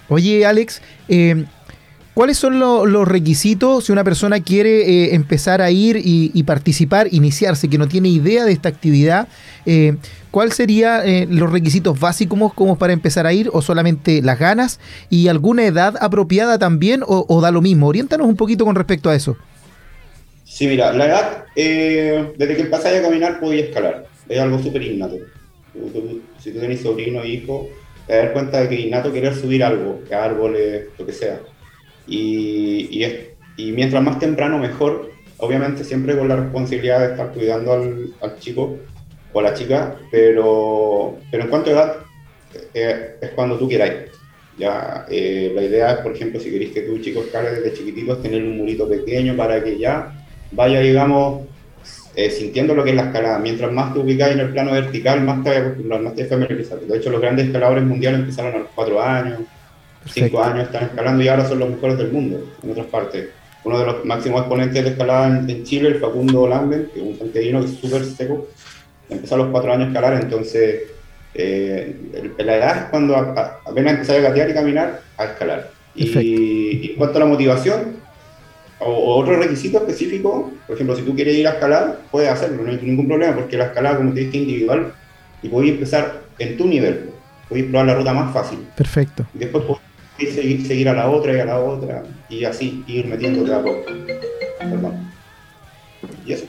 Oye, 0.09 0.45
Alex, 0.45 0.81
eh, 1.07 1.45
¿Cuáles 2.13 2.37
son 2.37 2.59
lo, 2.59 2.85
los 2.85 3.07
requisitos 3.07 3.85
si 3.85 3.91
una 3.91 4.03
persona 4.03 4.39
quiere 4.43 4.81
eh, 4.81 5.15
empezar 5.15 5.63
a 5.63 5.71
ir 5.71 5.99
y, 6.03 6.43
participar, 6.43 7.07
iniciarse, 7.11 7.69
que 7.69 7.79
no 7.79 7.87
tiene 7.87 8.09
idea 8.09 8.45
de 8.45 8.51
esta 8.51 8.69
actividad? 8.69 9.27
Eh, 9.65 9.95
¿Cuáles 10.29 10.53
serían 10.53 11.07
eh, 11.07 11.27
los 11.27 11.51
requisitos 11.51 11.99
básicos 11.99 12.53
como 12.53 12.77
para 12.77 12.93
empezar 12.93 13.25
a 13.25 13.33
ir 13.33 13.49
o 13.51 13.63
solamente 13.63 14.21
las 14.21 14.37
ganas 14.37 14.79
y 15.09 15.27
alguna 15.27 15.65
edad 15.65 15.95
apropiada 16.01 16.59
también 16.59 17.01
o, 17.05 17.41
da 17.41 17.49
lo 17.49 17.61
mismo? 17.61 17.87
Oriéntanos 17.87 18.27
un 18.27 18.35
poquito 18.35 18.63
con 18.63 18.75
respecto 18.75 19.09
a 19.09 19.15
eso. 19.15 19.35
Sí, 20.43 20.67
mira, 20.67 20.93
la 20.93 21.05
edad, 21.07 21.45
desde 21.55 22.55
que 22.55 22.61
empezáis 22.61 22.99
a 22.99 23.01
caminar 23.01 23.39
podéis 23.39 23.65
escalar, 23.65 24.05
es 24.29 24.39
algo 24.39 24.61
súper 24.61 24.83
innato. 24.83 25.15
Si 26.39 26.51
tú 26.51 26.59
tenés 26.59 26.81
sobrino 26.81 27.25
hijo, 27.25 27.69
te 28.05 28.17
das 28.17 28.31
cuenta 28.31 28.61
de 28.61 28.69
que 28.69 28.81
innato 28.81 29.11
querer 29.11 29.33
subir 29.33 29.63
algo, 29.63 29.99
árboles, 30.11 30.85
lo 30.99 31.05
que 31.07 31.11
sea 31.11 31.39
y, 32.07 32.87
y, 32.91 33.03
es, 33.03 33.13
y, 33.57 33.71
mientras 33.71 34.03
más 34.03 34.19
temprano 34.19 34.57
mejor, 34.57 35.11
obviamente 35.37 35.83
siempre 35.83 36.17
con 36.17 36.27
la 36.27 36.35
responsabilidad 36.35 36.99
de 36.99 37.11
estar 37.11 37.31
cuidando 37.31 37.73
al, 37.73 38.13
al 38.21 38.39
chico 38.39 38.77
o 39.31 39.39
a 39.39 39.43
la 39.43 39.53
chica, 39.53 39.95
pero, 40.11 41.17
pero 41.31 41.43
en 41.43 41.49
cuanto 41.49 41.69
a 41.69 41.73
edad, 41.73 41.95
eh, 42.73 43.15
es 43.21 43.29
cuando 43.31 43.57
tú 43.57 43.67
quieras. 43.67 43.91
Ya, 44.57 45.05
eh, 45.09 45.51
la 45.55 45.63
idea 45.63 45.91
es, 45.93 45.97
por 45.99 46.15
ejemplo, 46.15 46.39
si 46.39 46.51
queréis 46.51 46.71
que 46.71 46.81
tu 46.81 46.99
chico 46.99 47.21
escale 47.21 47.55
desde 47.55 47.73
chiquititos, 47.73 48.21
tener 48.21 48.43
un 48.43 48.57
murito 48.57 48.87
pequeño 48.87 49.35
para 49.35 49.63
que 49.63 49.79
ya 49.79 50.13
vaya, 50.51 50.79
digamos, 50.79 51.47
eh, 52.15 52.29
sintiendo 52.29 52.75
lo 52.75 52.83
que 52.83 52.91
es 52.91 52.95
la 52.95 53.05
escalada. 53.05 53.39
Mientras 53.39 53.71
más 53.71 53.93
te 53.93 53.99
ubicas 53.99 54.31
en 54.31 54.41
el 54.41 54.49
plano 54.49 54.71
vertical, 54.71 55.21
más 55.21 55.43
te 55.43 55.59
más 55.83 56.15
te 56.15 56.25
familiarizar. 56.25 56.79
De 56.79 56.97
hecho, 56.97 57.09
los 57.09 57.19
grandes 57.19 57.47
escaladores 57.47 57.83
mundiales 57.83 58.19
empezaron 58.19 58.53
a 58.53 58.59
los 58.59 58.67
cuatro 58.75 59.01
años, 59.01 59.39
cinco 60.05 60.43
años 60.43 60.65
están 60.65 60.83
escalando 60.85 61.23
y 61.23 61.27
ahora 61.27 61.47
son 61.47 61.59
los 61.59 61.69
mejores 61.69 61.97
del 61.97 62.11
mundo 62.11 62.53
en 62.61 62.71
otras 62.71 62.87
partes. 62.87 63.29
Uno 63.63 63.79
de 63.79 63.85
los 63.85 64.05
máximos 64.05 64.41
exponentes 64.41 64.83
de 64.83 64.89
escalada 64.89 65.27
en, 65.27 65.49
en 65.49 65.63
Chile, 65.63 65.89
el 65.89 65.99
Facundo 65.99 66.47
Lamben, 66.47 66.89
que 66.93 66.99
es 66.99 67.05
un 67.05 67.17
santiaguino 67.17 67.61
que 67.61 67.67
es 67.67 67.75
súper 67.75 68.03
seco, 68.03 68.47
empezó 69.09 69.35
a 69.35 69.37
los 69.39 69.47
cuatro 69.47 69.71
años 69.71 69.85
a 69.85 69.87
escalar, 69.89 70.21
entonces 70.21 70.83
eh, 71.33 71.95
la 72.37 72.57
edad 72.57 72.77
es 72.77 72.83
cuando 72.85 73.15
apenas 73.15 73.93
empezar 73.93 74.17
a 74.17 74.21
gatear 74.21 74.49
y 74.49 74.53
caminar, 74.53 75.01
a 75.17 75.25
escalar. 75.25 75.71
Y, 75.95 76.19
y, 76.19 76.89
en 76.91 76.95
cuanto 76.97 77.17
a 77.17 77.19
la 77.21 77.25
motivación, 77.25 77.97
o, 78.79 79.15
otro 79.15 79.37
requisito 79.37 79.77
específico, 79.77 80.51
por 80.67 80.75
ejemplo, 80.75 80.95
si 80.95 81.03
tú 81.03 81.15
quieres 81.15 81.35
ir 81.35 81.47
a 81.47 81.51
escalar, 81.51 81.99
puedes 82.11 82.29
hacerlo, 82.29 82.63
no 82.63 82.71
hay 82.71 82.79
ningún 82.81 83.07
problema, 83.07 83.35
porque 83.35 83.57
la 83.57 83.65
escalada, 83.65 83.97
como 83.97 84.13
te 84.13 84.21
dije, 84.21 84.29
es 84.29 84.35
individual 84.35 84.93
y 85.41 85.49
podéis 85.49 85.73
empezar 85.73 86.21
en 86.39 86.57
tu 86.57 86.67
nivel, 86.67 87.09
podéis 87.47 87.67
probar 87.67 87.87
la 87.87 87.95
ruta 87.95 88.13
más 88.13 88.33
fácil. 88.33 88.59
Perfecto. 88.75 89.25
Y 89.33 89.39
después 89.39 89.63
seguir, 90.17 90.65
seguir 90.67 90.89
a 90.89 90.93
la 90.93 91.09
otra 91.09 91.33
y 91.33 91.39
a 91.39 91.45
la 91.45 91.59
otra, 91.59 92.03
y 92.29 92.43
así 92.45 92.83
ir 92.87 93.07
metiendo 93.07 93.53
a 93.55 93.61
poco. 93.61 93.83
Y 96.25 96.33
eso. 96.33 96.45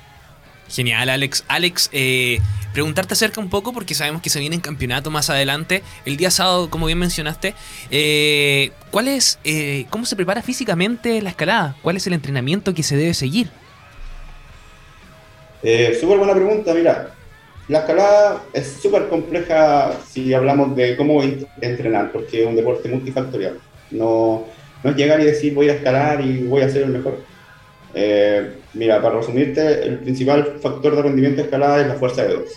Genial, 0.68 1.08
Alex. 1.08 1.44
Alex, 1.48 1.90
eh, 1.92 2.40
preguntarte 2.72 3.14
acerca 3.14 3.40
un 3.40 3.50
poco, 3.50 3.72
porque 3.72 3.94
sabemos 3.94 4.22
que 4.22 4.30
se 4.30 4.40
viene 4.40 4.56
en 4.56 4.60
campeonato 4.60 5.10
más 5.10 5.30
adelante. 5.30 5.82
El 6.04 6.16
día 6.16 6.30
sábado, 6.30 6.70
como 6.70 6.86
bien 6.86 6.98
mencionaste, 6.98 7.54
eh, 7.90 8.72
¿cuál 8.90 9.08
es, 9.08 9.38
eh, 9.44 9.86
¿cómo 9.90 10.06
se 10.06 10.16
prepara 10.16 10.42
físicamente 10.42 11.20
la 11.22 11.30
escalada? 11.30 11.76
¿Cuál 11.82 11.96
es 11.96 12.06
el 12.06 12.14
entrenamiento 12.14 12.74
que 12.74 12.82
se 12.82 12.96
debe 12.96 13.14
seguir? 13.14 13.50
súper 15.98 16.18
buena 16.18 16.34
pregunta, 16.34 16.74
mira. 16.74 17.14
La 17.68 17.80
escalada 17.80 18.42
es 18.52 18.66
súper 18.66 19.08
compleja 19.08 19.92
si 20.06 20.34
hablamos 20.34 20.76
de 20.76 20.96
cómo 20.96 21.22
entrenar, 21.60 22.12
porque 22.12 22.42
es 22.42 22.46
un 22.46 22.56
deporte 22.56 22.88
multifactorial. 22.88 23.58
No, 23.90 24.44
no 24.82 24.90
es 24.90 24.96
llegar 24.96 25.20
y 25.20 25.24
decir 25.24 25.54
voy 25.54 25.68
a 25.70 25.74
escalar 25.74 26.20
y 26.20 26.46
voy 26.46 26.62
a 26.62 26.68
ser 26.68 26.82
el 26.82 26.90
mejor 26.90 27.18
eh, 27.94 28.54
mira, 28.74 29.00
para 29.00 29.16
resumirte, 29.16 29.86
el 29.86 30.00
principal 30.00 30.58
factor 30.60 30.96
de 30.96 31.02
rendimiento 31.02 31.36
de 31.38 31.44
escalada 31.44 31.80
es 31.80 31.86
la 31.86 31.94
fuerza 31.94 32.22
de 32.22 32.28
dedos. 32.28 32.50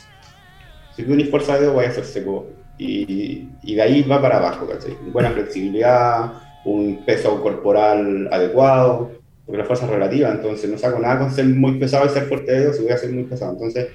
Si 0.96 1.04
tú 1.04 1.10
tienes 1.10 1.30
fuerza 1.30 1.54
de 1.54 1.62
dedos, 1.62 1.76
vas 1.76 1.88
a 1.88 1.94
ser 1.94 2.06
seco. 2.06 2.48
Y, 2.80 3.48
y, 3.64 3.76
de 3.76 3.82
ahí 3.82 4.04
va 4.04 4.22
para 4.22 4.38
abajo, 4.38 4.68
¿cachai? 4.68 4.96
Buena 5.12 5.32
flexibilidad, 5.32 6.34
un 6.66 7.04
peso 7.06 7.42
corporal 7.42 8.30
adecuado, 8.32 9.12
porque 9.46 9.58
la 9.60 9.66
fuerza 9.66 9.86
es 9.86 9.92
relativa, 9.92 10.30
entonces 10.30 10.70
no 10.70 10.78
saco 10.78 11.00
nada 11.00 11.20
con 11.20 11.32
ser 11.32 11.46
muy 11.46 11.80
pesado 11.80 12.06
y 12.06 12.10
ser 12.10 12.26
fuerte 12.26 12.52
de 12.52 12.60
dedos 12.60 12.78
si 12.78 12.84
voy 12.84 12.92
a 12.92 12.98
ser 12.98 13.12
muy 13.12 13.24
pesado. 13.24 13.54
Entonces, 13.54 13.88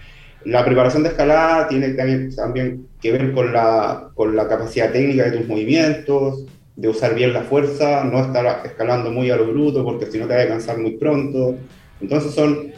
la 0.45 0.65
preparación 0.65 1.03
de 1.03 1.11
escalada 1.11 1.69
tiene 1.69 1.91
también, 1.91 2.35
también 2.35 2.87
que 3.01 3.13
ver 3.13 3.33
con 3.33 3.53
la, 3.53 4.11
con 4.15 4.35
la 4.35 4.49
capacidad 4.49 4.93
técnica 4.93 5.25
de 5.25 5.39
tus 5.39 5.49
movimientos, 5.49 6.45
de 6.77 6.89
usar 6.89 7.15
bien 7.15 7.33
la 7.33 7.43
fuerza, 7.43 8.05
no 8.05 8.21
estar 8.21 8.63
escalando 8.65 9.11
muy 9.11 9.31
a 9.31 9.37
lo 9.37 9.47
bruto 9.47 9.85
porque 9.85 10.07
si 10.07 10.19
no 10.19 10.27
te 10.27 10.35
vas 10.35 10.45
a 10.45 10.49
cansar 10.49 10.79
muy 10.79 10.93
pronto. 10.93 11.57
Entonces 12.01 12.33
son, 12.33 12.73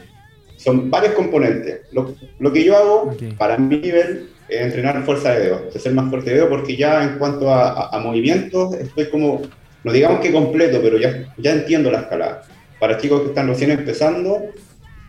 son 0.57 0.91
varios 0.91 1.15
componentes. 1.15 1.83
Lo, 1.93 2.15
lo 2.39 2.53
que 2.53 2.65
yo 2.65 2.77
hago 2.77 3.17
para 3.39 3.57
mi 3.57 3.79
nivel 3.79 4.31
es 4.49 4.61
entrenar 4.61 5.03
fuerza 5.05 5.33
de 5.33 5.45
dedo, 5.45 5.71
de 5.73 5.79
ser 5.79 5.93
más 5.93 6.11
fuerte 6.11 6.31
de 6.31 6.37
dedo 6.37 6.49
porque 6.49 6.77
ya 6.77 7.03
en 7.05 7.19
cuanto 7.19 7.51
a, 7.53 7.89
a, 7.89 7.99
movimientos 8.01 8.75
estoy 8.75 9.09
como, 9.09 9.43
no 9.85 9.93
digamos 9.93 10.21
que 10.21 10.33
completo, 10.33 10.81
pero 10.83 10.99
ya, 10.99 11.33
ya 11.39 11.53
entiendo 11.53 11.91
la 11.91 12.01
escalada. 12.01 12.43
Para 12.79 12.99
chicos 12.99 13.23
que 13.23 13.29
están 13.29 13.49
recién 13.49 13.71
empezando, 13.71 14.43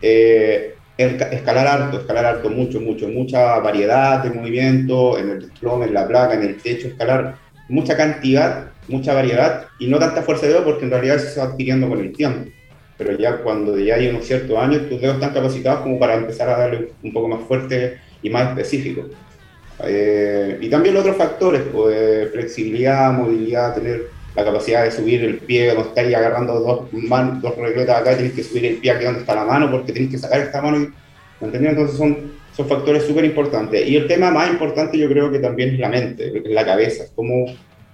eh, 0.00 0.75
escalar 0.96 1.66
harto, 1.66 1.98
escalar 1.98 2.24
harto, 2.24 2.50
mucho, 2.50 2.80
mucho, 2.80 3.08
mucha 3.08 3.58
variedad 3.58 4.22
de 4.22 4.30
movimiento 4.30 5.18
en 5.18 5.30
el 5.30 5.40
desplome, 5.40 5.86
en 5.86 5.94
la 5.94 6.08
placa, 6.08 6.34
en 6.34 6.42
el 6.42 6.56
techo, 6.56 6.88
escalar 6.88 7.36
mucha 7.68 7.96
cantidad 7.96 8.70
mucha 8.88 9.14
variedad 9.14 9.66
y 9.78 9.88
no 9.88 9.98
tanta 9.98 10.22
fuerza 10.22 10.46
de 10.46 10.52
dedo 10.52 10.64
porque 10.64 10.84
en 10.84 10.90
realidad 10.90 11.18
se 11.18 11.38
va 11.40 11.46
adquiriendo 11.46 11.88
con 11.88 12.00
el 12.00 12.12
tiempo. 12.12 12.50
Pero 12.98 13.18
ya 13.18 13.38
cuando 13.38 13.78
ya 13.78 13.96
hay 13.96 14.08
unos 14.08 14.24
ciertos 14.24 14.56
años, 14.58 14.88
tus 14.88 15.00
dedos 15.00 15.16
están 15.16 15.34
capacitados 15.34 15.80
como 15.80 15.98
para 15.98 16.14
empezar 16.14 16.48
a 16.48 16.58
darle 16.58 16.92
un 17.02 17.12
poco 17.12 17.28
más 17.28 17.40
fuerte 17.46 17.98
y 18.22 18.30
más 18.30 18.48
específico. 18.50 19.06
Eh, 19.84 20.58
y 20.60 20.70
también 20.70 20.96
otros 20.96 21.16
factores, 21.16 21.62
pues, 21.70 22.30
flexibilidad, 22.30 23.12
movilidad, 23.12 23.74
tener 23.74 24.04
la 24.36 24.44
capacidad 24.44 24.84
de 24.84 24.90
subir 24.90 25.24
el 25.24 25.38
pie, 25.38 25.72
cuando 25.72 25.88
estáis 25.88 26.14
agarrando 26.14 26.60
dos, 26.60 26.92
man, 26.92 27.40
dos 27.40 27.56
regletas 27.56 28.00
acá, 28.00 28.14
tienes 28.16 28.34
que 28.34 28.42
subir 28.42 28.66
el 28.66 28.76
pie 28.76 28.90
aquí 28.90 29.04
donde 29.04 29.20
está 29.20 29.34
la 29.34 29.44
mano, 29.44 29.70
porque 29.70 29.92
tienes 29.92 30.10
que 30.10 30.18
sacar 30.18 30.40
esta 30.40 30.60
mano. 30.60 30.78
Y, 30.78 30.88
Entonces 31.40 31.96
son, 31.96 32.32
son 32.54 32.68
factores 32.68 33.04
súper 33.04 33.24
importantes. 33.24 33.88
Y 33.88 33.96
el 33.96 34.06
tema 34.06 34.30
más 34.30 34.50
importante 34.50 34.98
yo 34.98 35.08
creo 35.08 35.30
que 35.30 35.38
también 35.38 35.70
es 35.70 35.78
la 35.78 35.88
mente, 35.88 36.42
la 36.44 36.64
cabeza, 36.64 37.04
cómo 37.14 37.46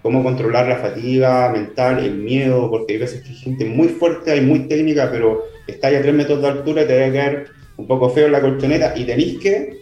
cómo 0.03 0.23
controlar 0.25 0.67
la 0.67 0.77
fatiga 0.77 1.51
mental, 1.51 2.05
el 2.05 2.17
miedo, 2.17 2.69
porque 2.69 2.95
hay 2.95 2.99
veces 2.99 3.23
que 3.23 3.29
hay 3.29 3.37
gente 3.37 3.65
muy 3.65 3.89
fuerte, 3.89 4.33
hay 4.33 4.41
muy 4.41 4.67
técnica, 4.67 5.09
pero 5.11 5.45
está 5.67 5.89
ahí 5.89 5.95
a 5.95 6.03
tres 6.03 6.13
metros 6.13 6.43
de 6.43 6.49
altura 6.49 6.83
y 6.83 6.87
te 6.87 7.01
va 7.01 7.07
a 7.07 7.13
caer 7.13 7.47
un 7.77 7.87
poco 7.87 8.11
feo 8.11 8.27
en 8.27 8.33
la 8.33 8.41
colchoneta 8.41 8.95
y 8.97 9.05
tenéis 9.05 9.39
que 9.39 9.81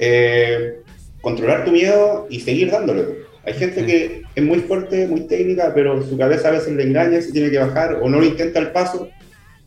eh, 0.00 0.80
controlar 1.20 1.64
tu 1.64 1.70
miedo 1.70 2.26
y 2.28 2.40
seguir 2.40 2.72
dándole. 2.72 3.22
Hay 3.44 3.54
gente 3.54 3.84
que 3.84 4.22
es 4.34 4.44
muy 4.44 4.60
fuerte, 4.60 5.06
muy 5.06 5.22
técnica, 5.22 5.72
pero 5.74 6.02
su 6.02 6.16
cabeza 6.16 6.48
a 6.48 6.52
veces 6.52 6.74
le 6.74 6.84
engaña, 6.84 7.20
se 7.20 7.32
tiene 7.32 7.50
que 7.50 7.58
bajar 7.58 7.98
o 8.00 8.08
no 8.08 8.20
lo 8.20 8.24
intenta 8.24 8.60
al 8.60 8.72
paso 8.72 9.08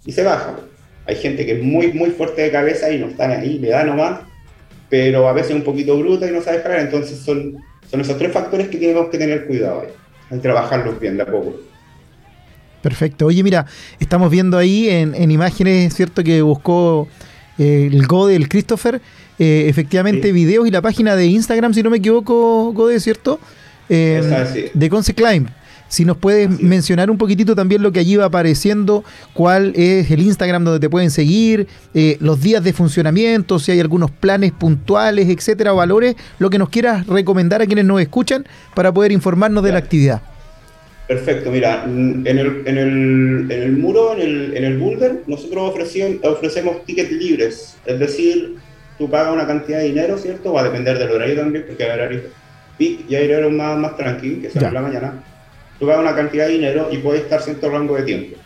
y 0.06 0.12
se 0.12 0.24
baja. 0.24 0.56
Hay 1.06 1.16
gente 1.16 1.46
que 1.46 1.54
es 1.54 1.64
muy, 1.64 1.92
muy 1.92 2.12
fuerte 2.12 2.42
de 2.42 2.52
cabeza 2.52 2.90
y 2.92 3.00
no 3.00 3.08
está 3.08 3.30
ahí, 3.30 3.60
le 3.60 3.70
da 3.70 3.84
nomás, 3.84 4.22
pero 4.90 5.28
a 5.28 5.34
veces 5.34 5.56
un 5.56 5.64
poquito 5.64 5.98
bruta 5.98 6.28
y 6.28 6.32
no 6.32 6.42
sabe 6.42 6.58
escalar, 6.58 6.80
entonces 6.80 7.20
son 7.20 7.58
son 7.90 8.02
esos 8.02 8.18
tres 8.18 8.32
factores 8.32 8.68
que 8.68 8.78
tenemos 8.78 9.10
que 9.10 9.18
tener 9.18 9.46
cuidado 9.46 9.82
ahí, 9.82 9.90
al 10.32 10.42
trabajarlos 10.42 11.00
bien 11.00 11.18
de 11.18 11.24
a 11.24 11.26
poco. 11.26 11.56
Perfecto. 12.82 13.28
Oye, 13.28 13.44
mira, 13.44 13.66
estamos 14.00 14.30
viendo 14.30 14.58
ahí 14.58 14.90
en, 14.90 15.32
imágenes, 15.32 15.94
¿cierto? 15.94 16.24
Que 16.24 16.42
buscó 16.42 17.08
eh, 17.58 17.90
el 17.92 18.06
Gode, 18.06 18.36
el 18.36 18.48
Christopher, 18.48 19.02
eh, 19.40 19.66
efectivamente 19.68 20.32
videos 20.32 20.68
y 20.68 20.72
la 20.72 20.82
página 20.82 21.16
de 21.16 21.26
Instagram, 21.28 21.74
si 21.74 21.82
no 21.82 21.90
me 21.90 21.98
equivoco, 21.98 22.74
Gode, 22.74 23.00
¿cierto? 23.00 23.40
Eh, 23.90 24.72
de 24.74 24.90
Conce 24.90 25.14
Climb. 25.14 25.48
Si 25.88 26.04
nos 26.04 26.18
puedes 26.18 26.50
mencionar 26.62 27.12
un 27.12 27.18
poquitito 27.18 27.56
también 27.56 27.84
lo 27.84 27.92
que 27.92 28.00
allí 28.00 28.16
va 28.16 28.26
apareciendo, 28.26 29.04
cuál 29.34 29.72
es 29.76 30.10
el 30.10 30.22
Instagram 30.22 30.64
donde 30.64 30.80
te 30.80 30.90
pueden 30.90 31.12
seguir, 31.12 31.68
eh, 31.94 32.18
los 32.20 32.42
días 32.42 32.64
de 32.64 32.74
funcionamiento, 32.74 33.60
si 33.60 33.72
hay 33.72 33.80
algunos 33.80 34.10
planes 34.10 34.52
puntuales, 34.52 35.30
etcétera, 35.30 35.74
o 35.74 35.78
valores, 35.78 36.16
lo 36.40 36.50
que 36.50 36.58
nos 36.58 36.70
quieras 36.70 37.06
recomendar 37.06 37.62
a 37.62 37.68
quienes 37.68 37.86
nos 37.86 38.02
escuchan 38.02 38.46
para 38.74 38.92
poder 38.92 39.12
informarnos 39.12 39.64
de 39.64 39.72
la 39.72 39.78
actividad. 39.78 40.22
Perfecto, 41.08 41.52
mira, 41.52 41.84
en 41.86 42.26
el, 42.26 42.64
en 42.66 42.78
el, 42.80 43.52
en 43.52 43.64
el 43.64 43.78
muro, 43.78 44.16
en 44.16 44.22
el, 44.22 44.58
en 44.58 44.64
el 44.64 44.80
boulder, 44.80 45.22
nosotros 45.28 45.70
ofrecemos, 45.70 46.26
ofrecemos 46.26 46.84
tickets 46.84 47.12
libres, 47.12 47.78
es 47.86 48.00
decir, 48.00 48.56
tú 48.98 49.08
pagas 49.08 49.32
una 49.32 49.46
cantidad 49.46 49.78
de 49.78 49.86
dinero, 49.86 50.18
¿cierto? 50.18 50.54
Va 50.54 50.62
a 50.62 50.64
depender 50.64 50.98
del 50.98 51.12
horario 51.12 51.36
también, 51.36 51.64
porque 51.68 51.84
hay 51.84 51.92
horarios 51.92 52.24
peak 52.78 53.10
y 53.10 53.16
hay 53.16 53.30
horarios 53.30 53.54
más, 53.54 53.78
más 53.78 53.98
tranquilos, 53.98 54.52
que 54.52 54.60
en 54.60 54.74
la 54.74 54.82
mañana 54.82 55.24
tú 55.80 55.88
pagas 55.88 56.02
una 56.02 56.16
cantidad 56.16 56.48
de 56.48 56.54
dinero 56.54 56.88
y 56.92 56.98
puedes 56.98 57.24
estar 57.24 57.42
cierto 57.42 57.70
rango 57.70 57.96
de 57.96 58.04
tiempo. 58.04 58.38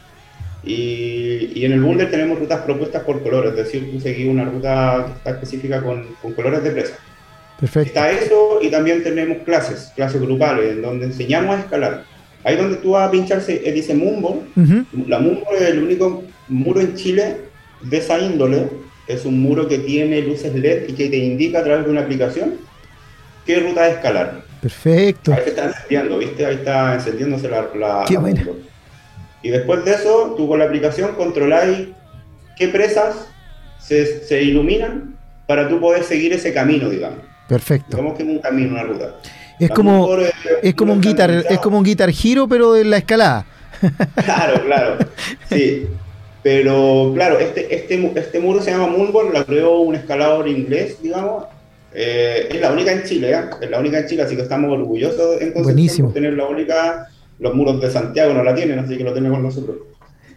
Y, 0.64 1.52
y, 1.56 1.66
en 1.66 1.72
el 1.72 1.82
boulder 1.82 2.12
tenemos 2.12 2.38
rutas 2.38 2.62
propuestas 2.62 3.04
por 3.04 3.24
colores, 3.24 3.52
es 3.52 3.58
decir, 3.58 3.90
tú 3.92 4.00
seguís 4.00 4.28
una 4.28 4.44
ruta 4.44 5.06
que 5.08 5.14
está 5.14 5.30
específica 5.32 5.82
con, 5.82 6.06
con 6.22 6.34
colores 6.34 6.64
de 6.64 6.72
presa. 6.72 6.96
Perfecto. 7.60 7.88
Está 7.88 8.12
eso 8.12 8.60
y 8.62 8.70
también 8.70 9.04
tenemos 9.04 9.38
clases, 9.40 9.92
clases 9.96 10.22
grupales, 10.22 10.74
en 10.74 10.82
donde 10.82 11.06
enseñamos 11.06 11.56
a 11.56 11.60
escalar. 11.60 12.04
Ahí 12.44 12.56
donde 12.56 12.78
tú 12.78 12.92
vas 12.92 13.08
a 13.08 13.12
pincharse, 13.12 13.62
eh, 13.66 13.72
dice 13.72 13.94
Mumbo. 13.94 14.44
La 15.08 15.20
Mumbo 15.20 15.46
es 15.54 15.62
el 15.62 15.84
único 15.84 16.24
muro 16.48 16.80
en 16.80 16.96
Chile 16.96 17.38
de 17.82 17.98
esa 17.98 18.20
índole. 18.20 18.68
Es 19.08 19.26
un 19.26 19.42
muro 19.42 19.68
que 19.68 19.80
tiene 19.80 20.22
luces 20.22 20.54
LED 20.54 20.90
y 20.90 20.94
que 20.94 21.10
te 21.10 21.18
indica 21.18 21.60
a 21.60 21.64
través 21.64 21.86
de 21.86 21.92
una 21.92 22.02
aplicación 22.02 22.69
qué 23.46 23.60
ruta 23.60 23.84
de 23.84 23.92
escalar. 23.92 24.42
Perfecto. 24.62 25.34
Ahí 25.34 25.44
se 25.44 25.50
está 25.50 25.66
encendiendo, 25.66 26.18
¿viste? 26.18 26.46
Ahí 26.46 26.56
está 26.56 26.94
encendiéndose 26.96 27.50
la. 27.50 27.70
la 27.76 28.06
Qué 28.08 28.18
bueno. 28.18 28.42
Y 29.42 29.50
después 29.50 29.86
de 29.86 29.92
eso, 29.92 30.34
tú 30.36 30.48
con 30.48 30.60
la 30.60 30.66
aplicación 30.66 31.16
controláis 31.16 31.88
qué 32.58 32.68
presas 32.68 33.16
se, 33.80 34.26
se, 34.26 34.44
iluminan 34.44 35.16
para 35.48 35.70
tú 35.70 35.80
poder 35.80 36.04
seguir 36.04 36.34
ese 36.34 36.54
camino, 36.54 36.90
digamos. 36.90 37.20
Perfecto. 37.48 37.96
Como 37.96 38.16
que 38.16 38.24
es 38.24 38.30
un 38.30 38.40
camino, 38.40 38.72
una 38.74 38.84
ruta. 38.84 39.16
Es 39.60 39.70
como, 39.72 40.10
es, 40.62 40.76
como 40.76 40.94
un 40.94 41.02
guitar, 41.02 41.32
es 41.32 41.60
como 41.60 41.78
un 41.78 41.84
guitar 41.84 42.10
giro, 42.12 42.48
pero 42.48 42.76
en 42.76 42.90
la 42.90 42.98
escalada. 42.98 43.46
Claro, 44.26 44.62
claro. 44.66 44.98
Sí. 45.50 45.88
Pero 46.44 47.12
claro, 47.14 47.40
este, 47.40 47.74
este, 47.74 48.12
este 48.16 48.40
muro 48.40 48.62
se 48.62 48.72
llama 48.72 48.88
Moonboard, 48.88 49.34
lo 49.34 49.46
creó 49.46 49.80
un 49.80 49.96
escalador 49.96 50.48
inglés, 50.48 51.02
digamos, 51.02 51.46
eh, 51.94 52.48
es 52.52 52.62
la 52.62 52.72
única 52.72 52.92
en 52.92 53.04
Chile, 53.04 53.32
¿eh? 53.32 53.42
es 53.62 53.70
la 53.70 53.80
única 53.80 54.00
en 54.00 54.08
Chile, 54.08 54.24
así 54.24 54.36
que 54.36 54.44
estamos 54.44 54.72
orgullosos 54.72 55.42
en 55.42 55.52
Concepción 55.52 56.14
tener 56.14 56.34
la 56.34 56.46
única. 56.46 57.08
Los 57.40 57.54
muros 57.56 57.80
de 57.80 57.90
Santiago 57.90 58.34
no 58.34 58.44
la 58.44 58.54
tienen, 58.54 58.80
así 58.80 58.98
que 58.98 59.04
lo 59.04 59.14
tenemos 59.14 59.40
nosotros. 59.40 59.78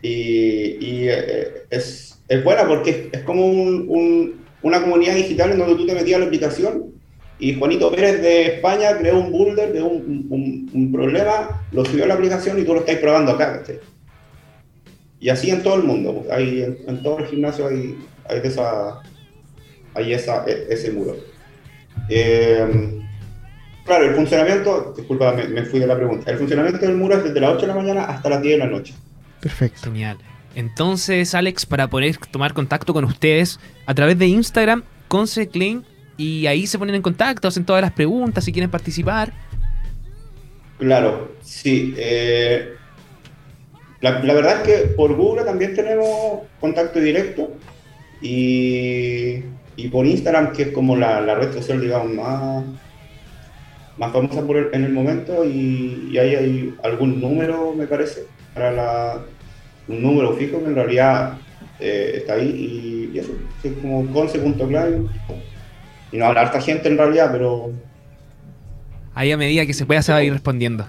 Y, 0.02 0.76
y 0.80 1.09
eh, 1.09 1.64
es, 1.68 2.21
es, 2.28 2.44
buena 2.44 2.66
porque 2.66 3.11
es, 3.11 3.23
como 3.23 3.44
un, 3.44 4.40
una 4.62 4.80
comunidad 4.80 5.16
digital 5.16 5.50
en 5.50 5.59
donde 5.59 5.75
tú 5.75 5.85
te 5.85 5.94
metías 5.94 6.16
a 6.16 6.21
la 6.21 6.26
aplicación 6.26 6.92
y 7.40 7.54
Juanito 7.54 7.90
Pérez 7.90 8.23
de 8.23 8.47
España 8.54 8.97
creó 8.99 9.18
un 9.18 9.32
boulder 9.32 9.73
de 9.73 9.82
un, 9.82 10.28
un, 10.30 10.71
un, 10.73 10.92
problema, 10.92 11.66
lo 11.73 11.85
subió 11.85 12.04
a 12.04 12.06
la 12.06 12.14
aplicación 12.14 12.56
y 12.61 12.62
tú 12.62 12.75
lo 12.75 12.80
estás 12.80 12.97
probando 12.99 13.32
acá. 13.32 13.64
Y 15.18 15.28
así 15.28 15.50
en 15.50 15.62
todo 15.64 15.75
el 15.75 15.82
mundo, 15.82 16.25
hay, 16.30 16.62
en, 16.62 16.78
en 16.87 17.02
todo 17.02 17.18
el 17.18 17.26
gimnasio 17.26 17.66
hay, 17.66 17.99
hay, 18.28 18.40
de 18.40 18.49
esa, 18.49 19.00
hay 19.94 20.12
esa, 20.12 20.44
e, 20.47 20.66
ese 20.71 20.92
muro. 20.92 21.31
Eh, 22.08 23.00
claro, 23.84 24.04
el 24.04 24.14
funcionamiento, 24.14 24.94
disculpa, 24.96 25.32
me, 25.32 25.62
fui 25.64 25.80
de 25.80 25.87
la 25.87 25.96
pregunta. 25.96 26.30
El 26.30 26.38
funcionamiento 26.38 26.84
del 26.84 26.96
muro 26.96 27.16
es 27.16 27.25
desde 27.25 27.40
las 27.40 27.50
8 27.50 27.61
de 27.62 27.66
la 27.66 27.75
mañana 27.75 28.04
hasta 28.04 28.28
las 28.28 28.42
10 28.42 28.54
de 28.54 28.58
la 28.58 28.70
noche. 28.70 28.94
Perfecto. 29.40 29.80
Genial. 29.84 30.18
Entonces, 30.54 31.34
Alex, 31.34 31.66
para 31.66 31.88
poder 31.88 32.16
tomar 32.30 32.52
contacto 32.52 32.92
con 32.92 33.04
ustedes 33.04 33.58
a 33.87 33.94
través 33.94 34.18
de 34.18 34.26
Instagram, 34.26 34.84
Conseclaim, 35.08 35.82
y 36.16 36.46
ahí 36.46 36.66
se 36.66 36.78
ponen 36.78 36.94
en 36.94 37.02
contacto, 37.02 37.49
hacen 37.49 37.64
todas 37.64 37.82
las 37.82 37.92
preguntas 37.92 38.44
si 38.44 38.52
quieren 38.52 38.70
participar. 38.70 39.32
Claro, 40.78 41.32
sí. 41.42 41.94
Eh, 41.96 42.75
la, 44.00 44.20
verdad 44.20 44.62
es 44.62 44.62
que 44.62 44.88
por 44.88 45.14
Google 45.14 45.44
también 45.44 45.75
tenemos 45.75 46.40
contacto 46.61 46.99
directo 46.99 47.52
y, 48.20 49.44
por 49.91 50.07
Instagram, 50.07 50.52
que 50.52 50.62
es 50.62 50.69
como 50.69 50.97
la, 50.97 51.35
red 51.35 51.52
social, 51.52 51.81
digamos, 51.81 52.14
más, 52.14 52.64
más 53.97 54.12
famosa 54.12 54.43
por 54.43 54.71
en 54.73 54.85
el 54.85 54.93
momento 54.93 55.45
y, 55.45 56.17
ahí 56.19 56.35
hay 56.35 56.75
algún 56.83 57.21
número, 57.21 57.73
me 57.76 57.87
parece, 57.87 58.26
para 58.55 58.73
la, 58.73 59.19
un 59.88 60.02
número 60.02 60.35
fijo 60.35 60.59
que 60.59 60.67
en 60.67 60.75
realidad 60.75 61.35
eh, 61.81 62.12
está 62.17 62.35
ahí 62.35 63.11
y, 63.12 63.19
eso, 63.19 63.33
es 63.62 63.73
como 63.81 64.07
conce.client 64.12 65.11
y 66.12 66.17
no 66.19 66.26
habrá 66.26 66.43
harta 66.43 66.61
gente 66.61 66.88
en 66.88 66.99
realidad, 66.99 67.31
pero... 67.33 67.73
Ahí 69.14 69.33
a 69.33 69.37
medida 69.37 69.67
que 69.67 69.75
se 69.75 69.85
pueda 69.85 70.02
se 70.02 70.12
va 70.12 70.19
a 70.19 70.23
ir 70.23 70.33
respondiendo. 70.33 70.87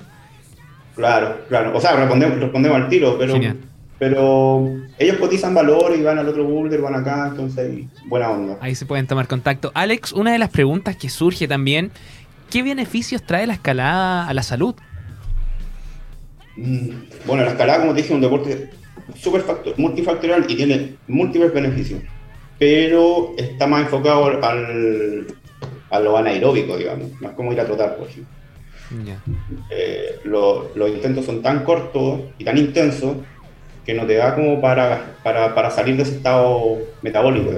Claro, 0.96 1.42
claro. 1.50 1.76
O 1.76 1.82
sea, 1.82 1.96
respondemos, 1.96 2.40
respondemos 2.40 2.78
al 2.78 2.90
tiro, 2.90 3.18
pero, 3.18 3.36
pero 4.04 4.70
ellos 5.00 5.16
cotizan 5.16 5.54
valor 5.54 5.96
y 5.98 6.02
van 6.02 6.20
al 6.20 6.28
otro 6.28 6.44
boulder, 6.44 6.82
van 6.82 6.94
acá, 6.94 7.28
entonces 7.30 7.86
buena 8.08 8.32
onda. 8.32 8.58
Ahí 8.60 8.76
se 8.76 8.86
pueden 8.86 9.08
tomar 9.08 9.30
contacto. 9.30 9.72
Alex, 9.76 10.12
una 10.12 10.34
de 10.34 10.40
las 10.40 10.50
preguntas 10.50 10.98
que 10.98 11.08
surge 11.08 11.48
también, 11.48 11.90
¿qué 12.52 12.64
beneficios 12.64 13.24
trae 13.24 13.48
la 13.48 13.54
escalada 13.54 14.28
a 14.28 14.34
la 14.34 14.44
salud? 14.44 14.76
Mm, 16.58 16.90
bueno, 17.26 17.46
la 17.46 17.52
escalada, 17.52 17.80
como 17.80 17.94
te 17.94 18.02
dije, 18.02 18.10
es 18.10 18.16
un 18.16 18.20
deporte 18.20 18.72
súper 19.16 19.46
multifactorial 19.78 20.52
y 20.52 20.56
tiene 20.58 20.96
múltiples 21.08 21.54
beneficios, 21.54 22.02
pero 22.60 23.34
está 23.38 23.68
más 23.68 23.84
enfocado 23.84 24.26
al, 24.26 25.28
a 25.90 26.00
lo 26.02 26.18
anaeróbico, 26.18 26.76
digamos, 26.76 27.10
más 27.22 27.32
como 27.36 27.54
ir 27.54 27.62
a 27.62 27.66
trotar, 27.66 27.96
por 27.96 28.10
ejemplo. 28.10 28.36
Eh, 29.70 30.20
los 30.26 30.90
intentos 30.90 31.26
son 31.26 31.42
tan 31.42 31.64
cortos 31.64 32.20
y 32.38 32.44
tan 32.44 32.58
intensos 32.58 33.16
que 33.86 33.94
no 33.94 34.06
te 34.06 34.16
da 34.16 34.36
como 34.36 34.62
para, 34.62 35.16
para, 35.24 35.54
para 35.54 35.70
salir 35.70 35.98
de 35.98 36.04
ese 36.04 36.16
estado 36.16 36.78
metabólico. 37.02 37.52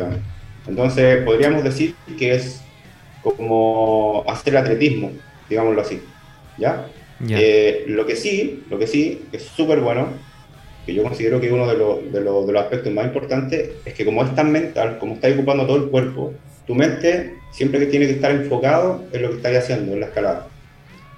Entonces 0.68 1.24
podríamos 1.24 1.64
decir 1.64 1.96
que 2.18 2.36
es 2.36 2.62
como 3.22 4.24
hacer 4.28 4.58
atletismo, 4.58 5.12
digámoslo 5.50 5.82
así, 5.82 6.02
¿ya? 6.58 6.88
Eh, 7.30 7.86
lo 7.88 8.06
que 8.06 8.16
sí, 8.16 8.64
lo 8.70 8.78
que 8.78 8.88
sí, 8.88 9.26
es 9.32 9.44
súper 9.44 9.80
bueno, 9.80 10.10
que 10.86 10.94
yo 10.94 11.04
considero 11.04 11.40
que 11.42 11.52
uno 11.52 11.66
de, 11.66 11.76
de, 11.76 12.20
de, 12.20 12.22
los 12.22 12.56
aspectos 12.56 12.92
más 12.94 13.06
importantes 13.06 13.72
es 13.86 13.94
que 13.94 14.06
como 14.06 14.24
es 14.24 14.36
tan 14.36 14.52
mental, 14.52 14.98
como 15.00 15.16
está 15.16 15.30
ocupando 15.30 15.66
todo 15.66 15.78
el 15.78 15.90
cuerpo, 15.90 16.34
tu 16.68 16.76
mente 16.76 17.36
siempre 17.52 17.80
que 17.80 17.86
tiene 17.88 18.06
que 18.06 18.14
estar 18.14 18.32
enfocado 18.32 19.04
en 19.12 19.22
lo 19.22 19.30
que 19.30 19.36
estás 19.38 19.56
haciendo, 19.56 19.94
en 19.94 20.02
la 20.02 20.08
escalada. 20.08 20.48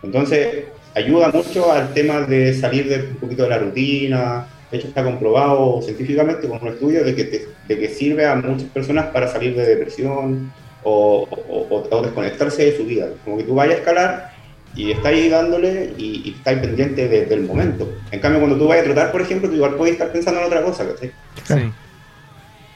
Entonces, 0.03 0.65
ayuda 0.93 1.29
mucho 1.29 1.71
al 1.71 1.93
tema 1.93 2.21
de 2.21 2.53
salir 2.53 2.87
de 2.87 3.09
un 3.09 3.15
poquito 3.15 3.43
de 3.43 3.49
la 3.49 3.57
rutina. 3.57 4.47
De 4.71 4.77
hecho, 4.77 4.87
está 4.87 5.03
comprobado 5.03 5.81
científicamente 5.81 6.47
con 6.47 6.61
un 6.61 6.67
estudio 6.69 7.03
de 7.03 7.15
que, 7.15 7.47
de 7.67 7.79
que 7.79 7.89
sirve 7.89 8.25
a 8.25 8.35
muchas 8.35 8.69
personas 8.69 9.07
para 9.07 9.27
salir 9.27 9.55
de 9.55 9.65
depresión 9.65 10.51
o, 10.83 11.27
o, 11.49 12.01
desconectarse 12.01 12.65
de 12.65 12.77
su 12.77 12.85
vida. 12.85 13.09
Como 13.23 13.37
que 13.37 13.43
tú 13.43 13.55
vayas 13.55 13.75
a 13.75 13.79
escalar 13.79 14.31
y 14.75 14.91
estás 14.91 15.07
ahí 15.07 15.29
dándole 15.29 15.93
y, 15.97 16.21
y 16.25 16.35
estás 16.37 16.59
pendiente 16.59 17.07
del 17.07 17.41
momento. 17.43 17.91
En 18.11 18.19
cambio, 18.19 18.41
cuando 18.41 18.57
tú 18.57 18.67
vayas 18.67 18.83
a 18.83 18.87
trotar, 18.87 19.11
por 19.11 19.21
ejemplo, 19.21 19.49
tú 19.49 19.55
igual 19.55 19.75
puedes 19.75 19.93
estar 19.93 20.11
pensando 20.11 20.41
en 20.41 20.47
otra 20.47 20.61
cosa, 20.61 20.85
¿sí? 20.99 21.11
Sí. 21.43 21.71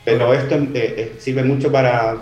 Pero 0.03 0.33
esto 0.33 0.55
eh, 0.55 0.69
eh, 0.74 1.15
sirve 1.19 1.43
mucho 1.43 1.71
para, 1.71 2.17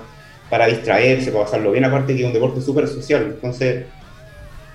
para 0.49 0.67
distraerse, 0.67 1.31
para 1.31 1.45
pasarlo 1.45 1.71
bien, 1.71 1.85
aparte 1.85 2.13
que 2.13 2.21
es 2.21 2.27
un 2.27 2.33
deporte 2.33 2.61
súper 2.61 2.87
social. 2.87 3.33
Entonces, 3.35 3.85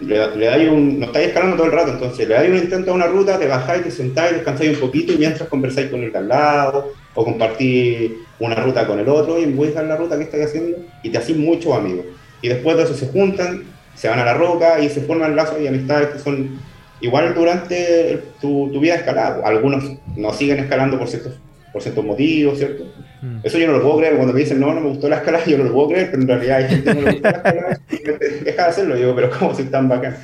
le, 0.00 0.36
le 0.36 0.46
dais 0.46 0.68
un, 0.68 1.00
no 1.00 1.06
estáis 1.06 1.28
escalando 1.28 1.56
todo 1.56 1.66
el 1.66 1.72
rato, 1.72 1.92
entonces 1.92 2.28
le 2.28 2.34
dais 2.34 2.50
un 2.50 2.56
intento 2.56 2.90
a 2.90 2.94
una 2.94 3.06
ruta, 3.06 3.38
te 3.38 3.46
bajáis, 3.46 3.84
te 3.84 3.90
sentáis, 3.90 4.34
descansáis 4.34 4.74
un 4.74 4.80
poquito 4.80 5.12
y 5.12 5.18
mientras 5.18 5.48
conversáis 5.48 5.90
con 5.90 6.02
el 6.02 6.12
de 6.12 6.18
al 6.18 6.28
lado 6.28 6.92
o 7.14 7.24
compartís 7.24 8.10
una 8.38 8.56
ruta 8.56 8.86
con 8.86 8.98
el 8.98 9.08
otro 9.08 9.40
y 9.40 9.46
buscas 9.46 9.84
la 9.84 9.96
ruta 9.96 10.16
que 10.16 10.24
estáis 10.24 10.46
haciendo 10.46 10.78
y 11.02 11.10
te 11.10 11.18
hacéis 11.18 11.38
muchos 11.38 11.72
amigos. 11.72 12.06
Y 12.42 12.48
después 12.48 12.76
de 12.76 12.82
eso 12.82 12.94
se 12.94 13.06
juntan, 13.06 13.64
se 13.94 14.08
van 14.08 14.18
a 14.18 14.24
la 14.24 14.34
roca 14.34 14.80
y 14.80 14.88
se 14.88 15.00
forman 15.00 15.36
lazos 15.36 15.60
y 15.60 15.66
amistades 15.66 16.08
que 16.08 16.18
son 16.18 16.58
igual 17.00 17.34
durante 17.34 18.22
tu, 18.40 18.70
tu 18.72 18.80
vida 18.80 18.96
escalada. 18.96 19.46
Algunos 19.46 19.84
no 20.16 20.32
siguen 20.32 20.58
escalando 20.58 20.98
por 20.98 21.08
ciertos 21.08 21.34
por 21.74 21.82
ciertos 21.82 22.04
motivos, 22.04 22.56
¿cierto? 22.56 22.84
Mm. 23.24 23.38
Eso 23.42 23.58
yo 23.58 23.66
no 23.66 23.72
lo 23.74 23.82
puedo 23.82 23.98
creer. 23.98 24.16
Cuando 24.16 24.34
me 24.34 24.40
dicen, 24.40 24.60
no, 24.60 24.74
no 24.74 24.80
me 24.80 24.88
gustó 24.88 25.08
la 25.08 25.16
escalada, 25.16 25.44
yo 25.46 25.56
no 25.56 25.64
lo 25.64 25.72
puedo 25.72 25.88
creer, 25.88 26.10
pero 26.10 26.22
en 26.22 26.28
realidad 26.28 26.56
hay 26.58 26.68
gente 26.68 26.90
que 26.90 26.94
no 26.94 27.00
le 27.00 27.12
gusta 27.12 27.30
la 27.30 27.36
escalada 27.38 27.80
deja 28.44 28.62
de 28.62 28.68
hacerlo. 28.68 28.96
Digo, 28.96 29.14
pero 29.14 29.30
¿cómo 29.30 29.54
soy 29.54 29.64
tan 29.66 29.88
bacán? 29.88 30.16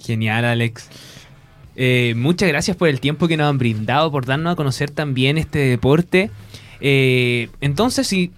Genial, 0.00 0.44
Alex. 0.44 0.88
Eh, 1.76 2.14
muchas 2.16 2.48
gracias 2.48 2.76
por 2.76 2.88
el 2.88 3.00
tiempo 3.00 3.28
que 3.28 3.36
nos 3.36 3.48
han 3.48 3.56
brindado, 3.56 4.10
por 4.10 4.26
darnos 4.26 4.52
a 4.52 4.56
conocer 4.56 4.90
también 4.90 5.38
este 5.38 5.58
deporte. 5.60 6.30
Eh, 6.80 7.48
entonces, 7.60 8.06
si 8.06 8.32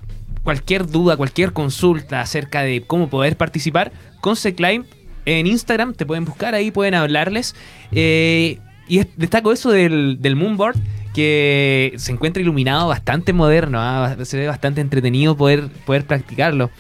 cualquier 0.45 0.87
duda, 0.87 1.17
cualquier 1.17 1.53
consulta 1.53 2.21
acerca 2.21 2.63
de 2.63 2.83
cómo 2.87 3.09
poder 3.09 3.37
participar, 3.37 3.91
con 4.21 4.37
Secline 4.37 4.85
en 5.25 5.47
Instagram 5.47 5.95
te 5.95 6.07
pueden 6.07 6.25
buscar, 6.25 6.55
ahí 6.55 6.71
pueden 6.71 6.95
hablarles. 6.95 7.57
Eh, 7.91 8.59
y 8.87 9.03
destaco 9.17 9.53
eso 9.53 9.71
del, 9.71 10.19
del 10.21 10.37
Moonboard, 10.37 10.77
que 11.13 11.93
se 11.97 12.13
encuentra 12.13 12.43
iluminado 12.43 12.89
bastante 12.89 13.33
moderno, 13.33 13.79
¿ah? 13.81 14.17
se 14.25 14.39
ve 14.39 14.47
bastante 14.47 14.81
entretenido 14.81 15.37
poder, 15.37 15.69
poder 15.85 16.05
practicarlo. 16.05 16.71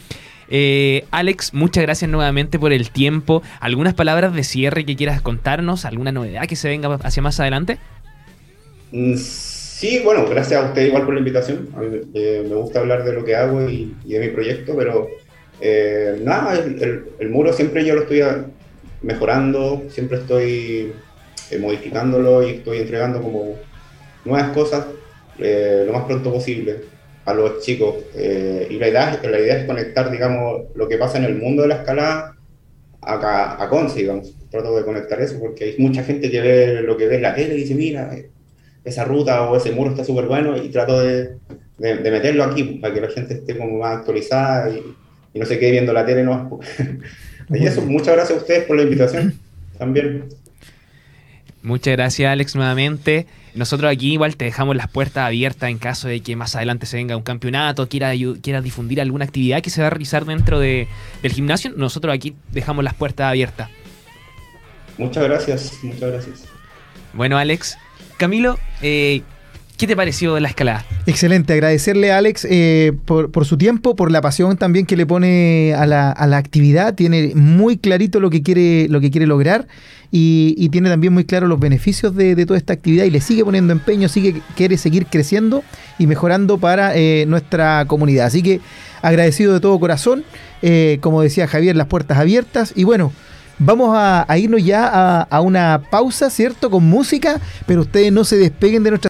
Eh, 0.54 1.04
Alex, 1.10 1.54
muchas 1.54 1.82
gracias 1.82 2.10
nuevamente 2.10 2.58
por 2.58 2.72
el 2.72 2.90
tiempo. 2.90 3.42
¿Algunas 3.60 3.94
palabras 3.94 4.34
de 4.34 4.44
cierre 4.44 4.84
que 4.84 4.96
quieras 4.96 5.22
contarnos? 5.22 5.86
¿Alguna 5.86 6.12
novedad 6.12 6.46
que 6.46 6.56
se 6.56 6.68
venga 6.68 6.94
hacia 7.02 7.22
más 7.22 7.40
adelante? 7.40 7.78
Mm, 8.90 9.14
sí, 9.16 10.00
bueno, 10.04 10.26
gracias 10.28 10.62
a 10.62 10.66
usted 10.66 10.86
igual 10.86 11.04
por 11.04 11.14
la 11.14 11.20
invitación. 11.20 11.68
Eh, 12.12 12.46
me 12.46 12.54
gusta 12.56 12.80
hablar 12.80 13.02
de 13.02 13.14
lo 13.14 13.24
que 13.24 13.34
hago 13.34 13.66
y, 13.66 13.94
de 14.04 14.20
mi 14.20 14.28
proyecto, 14.28 14.74
pero 14.76 15.08
eh, 15.58 16.20
nada, 16.22 16.54
el, 16.54 17.06
el, 17.18 17.30
muro 17.30 17.54
siempre 17.54 17.86
yo 17.86 17.94
lo 17.94 18.02
estoy 18.02 18.22
mejorando, 19.00 19.84
siempre 19.88 20.18
estoy 20.18 20.92
modificándolo 21.58 22.46
y 22.46 22.50
estoy 22.50 22.78
entregando 22.78 23.22
como 23.22 23.56
nuevas 24.24 24.50
cosas 24.50 24.87
eh, 25.38 25.85
lo 25.87 25.92
más 25.92 26.04
pronto 26.04 26.32
posible 26.32 26.76
a 27.24 27.35
los 27.35 27.61
chicos. 27.61 27.96
Eh, 28.14 28.68
y 28.70 28.78
la 28.78 28.88
idea, 28.88 29.20
la 29.22 29.40
idea 29.40 29.58
es 29.58 29.66
conectar, 29.66 30.11
digamos, 30.11 30.62
lo 30.74 30.88
que 30.88 30.98
pasa 30.98 31.18
en 31.18 31.24
el 31.24 31.37
mundo 31.37 31.62
de 31.62 31.68
la 31.68 31.76
escalada 31.76 32.37
a, 33.00 33.62
a 33.62 33.68
Conce, 33.68 34.00
digamos. 34.00 34.35
Trato 34.50 34.76
de 34.76 34.85
conectar 34.85 35.20
eso 35.20 35.38
porque 35.38 35.64
hay 35.64 35.74
mucha 35.78 36.02
gente 36.04 36.30
que 36.30 36.40
ve 36.40 36.82
lo 36.82 36.96
que 36.96 37.06
ve 37.06 37.16
en 37.16 37.22
la 37.22 37.35
tele 37.35 37.54
y 37.54 37.58
dice, 37.58 37.74
mira, 37.74 38.14
esa 38.85 39.04
ruta 39.04 39.48
o 39.48 39.56
ese 39.56 39.72
muro 39.72 39.90
está 39.90 40.04
súper 40.04 40.26
bueno 40.26 40.56
y 40.56 40.68
trato 40.68 41.00
de, 41.00 41.37
de, 41.78 42.11
meterlo 42.11 42.44
aquí 42.44 42.64
para 42.64 42.92
que 42.92 43.00
la 43.00 43.08
gente 43.08 43.35
esté 43.35 43.56
como 43.56 43.78
más 43.78 43.98
actualizada 43.98 44.70
y, 44.70 44.82
y 45.32 45.38
no 45.38 45.46
se 45.46 45.58
quede 45.58 45.70
viendo 45.72 45.92
la 45.92 46.04
tele. 46.04 46.24
No. 46.24 46.61
y 47.48 47.66
eso, 47.66 47.80
muchas 47.82 48.14
gracias 48.14 48.38
a 48.38 48.42
ustedes 48.42 48.64
por 48.64 48.76
la 48.76 48.82
invitación 48.82 49.38
también. 49.78 50.24
Muchas 51.62 51.92
gracias 51.96 52.30
Alex 52.30 52.56
nuevamente. 52.56 53.26
Nosotros 53.54 53.92
aquí 53.92 54.14
igual 54.14 54.36
te 54.36 54.46
dejamos 54.46 54.76
las 54.76 54.88
puertas 54.88 55.26
abiertas 55.26 55.68
en 55.68 55.78
caso 55.78 56.08
de 56.08 56.20
que 56.20 56.36
más 56.36 56.56
adelante 56.56 56.86
se 56.86 56.96
venga 56.96 57.16
un 57.16 57.22
campeonato, 57.22 57.88
quiera, 57.88 58.12
quiera 58.40 58.62
difundir 58.62 59.00
alguna 59.00 59.26
actividad 59.26 59.60
que 59.60 59.68
se 59.68 59.82
va 59.82 59.88
a 59.88 59.90
realizar 59.90 60.24
dentro 60.24 60.58
de, 60.58 60.88
del 61.22 61.32
gimnasio. 61.32 61.72
Nosotros 61.76 62.14
aquí 62.14 62.34
dejamos 62.50 62.82
las 62.82 62.94
puertas 62.94 63.26
abiertas. 63.26 63.68
Muchas 64.96 65.24
gracias, 65.24 65.78
muchas 65.82 66.10
gracias. 66.12 66.44
Bueno 67.12 67.36
Alex, 67.36 67.76
Camilo, 68.16 68.58
eh, 68.80 69.22
¿Qué 69.76 69.87
te 69.87 69.96
pareció 69.96 70.38
la 70.38 70.48
escalada? 70.48 70.85
Excelente, 71.06 71.52
agradecerle 71.52 72.12
a 72.12 72.18
Alex 72.18 72.46
eh, 72.48 72.92
por, 73.04 73.44
su 73.44 73.58
tiempo, 73.58 73.96
por 73.96 74.12
la 74.12 74.20
pasión 74.20 74.56
también 74.56 74.87
que 74.87 74.96
le 74.96 75.06
pone 75.06 75.74
a 75.74 75.87
la, 75.87 76.37
actividad. 76.37 76.94
Tiene 76.94 77.32
muy 77.35 77.78
clarito 77.78 78.20
lo 78.20 78.30
que 78.30 78.42
quiere, 78.42 78.87
lo 78.88 79.00
que 79.00 79.11
quiere 79.11 79.26
lograr 79.26 79.66
y, 80.14 80.68
tiene 80.68 80.90
también 80.90 81.12
muy 81.12 81.24
claro 81.24 81.48
los 81.48 81.58
beneficios 81.58 82.14
de, 82.14 82.46
toda 82.46 82.58
esta 82.58 82.74
actividad 82.74 83.04
y 83.06 83.11
le 83.11 83.20
sigue 83.20 83.44
poniendo 83.44 83.72
empeño, 83.72 84.08
sigue 84.08 84.42
quiere 84.56 84.76
seguir 84.76 85.06
creciendo 85.06 85.64
y 85.98 86.06
mejorando 86.06 86.58
para 86.58 86.94
eh, 86.94 87.24
nuestra 87.26 87.87
comunidad. 87.87 88.26
Así 88.26 88.42
que 88.42 88.61
agradecido 89.00 89.54
de 89.54 89.61
todo 89.61 89.80
corazón, 89.80 90.22
eh, 90.61 90.98
como 91.00 91.22
decía 91.22 91.48
Javier, 91.48 91.76
las 91.76 91.87
puertas 91.87 92.18
abiertas 92.18 92.72
y 92.76 92.85
bueno. 92.85 93.12
Vamos 93.64 93.94
a, 93.94 94.26
irnos 94.38 94.64
ya 94.64 94.88
a, 94.88 95.22
a 95.22 95.40
una 95.40 95.82
pausa, 95.88 96.30
¿cierto? 96.30 96.68
Con 96.68 96.85
música, 96.85 97.40
pero 97.64 97.82
ustedes 97.82 98.11
no 98.11 98.24
se 98.24 98.37
despeguen 98.37 98.82
de 98.82 98.90
nuestra 98.90 99.00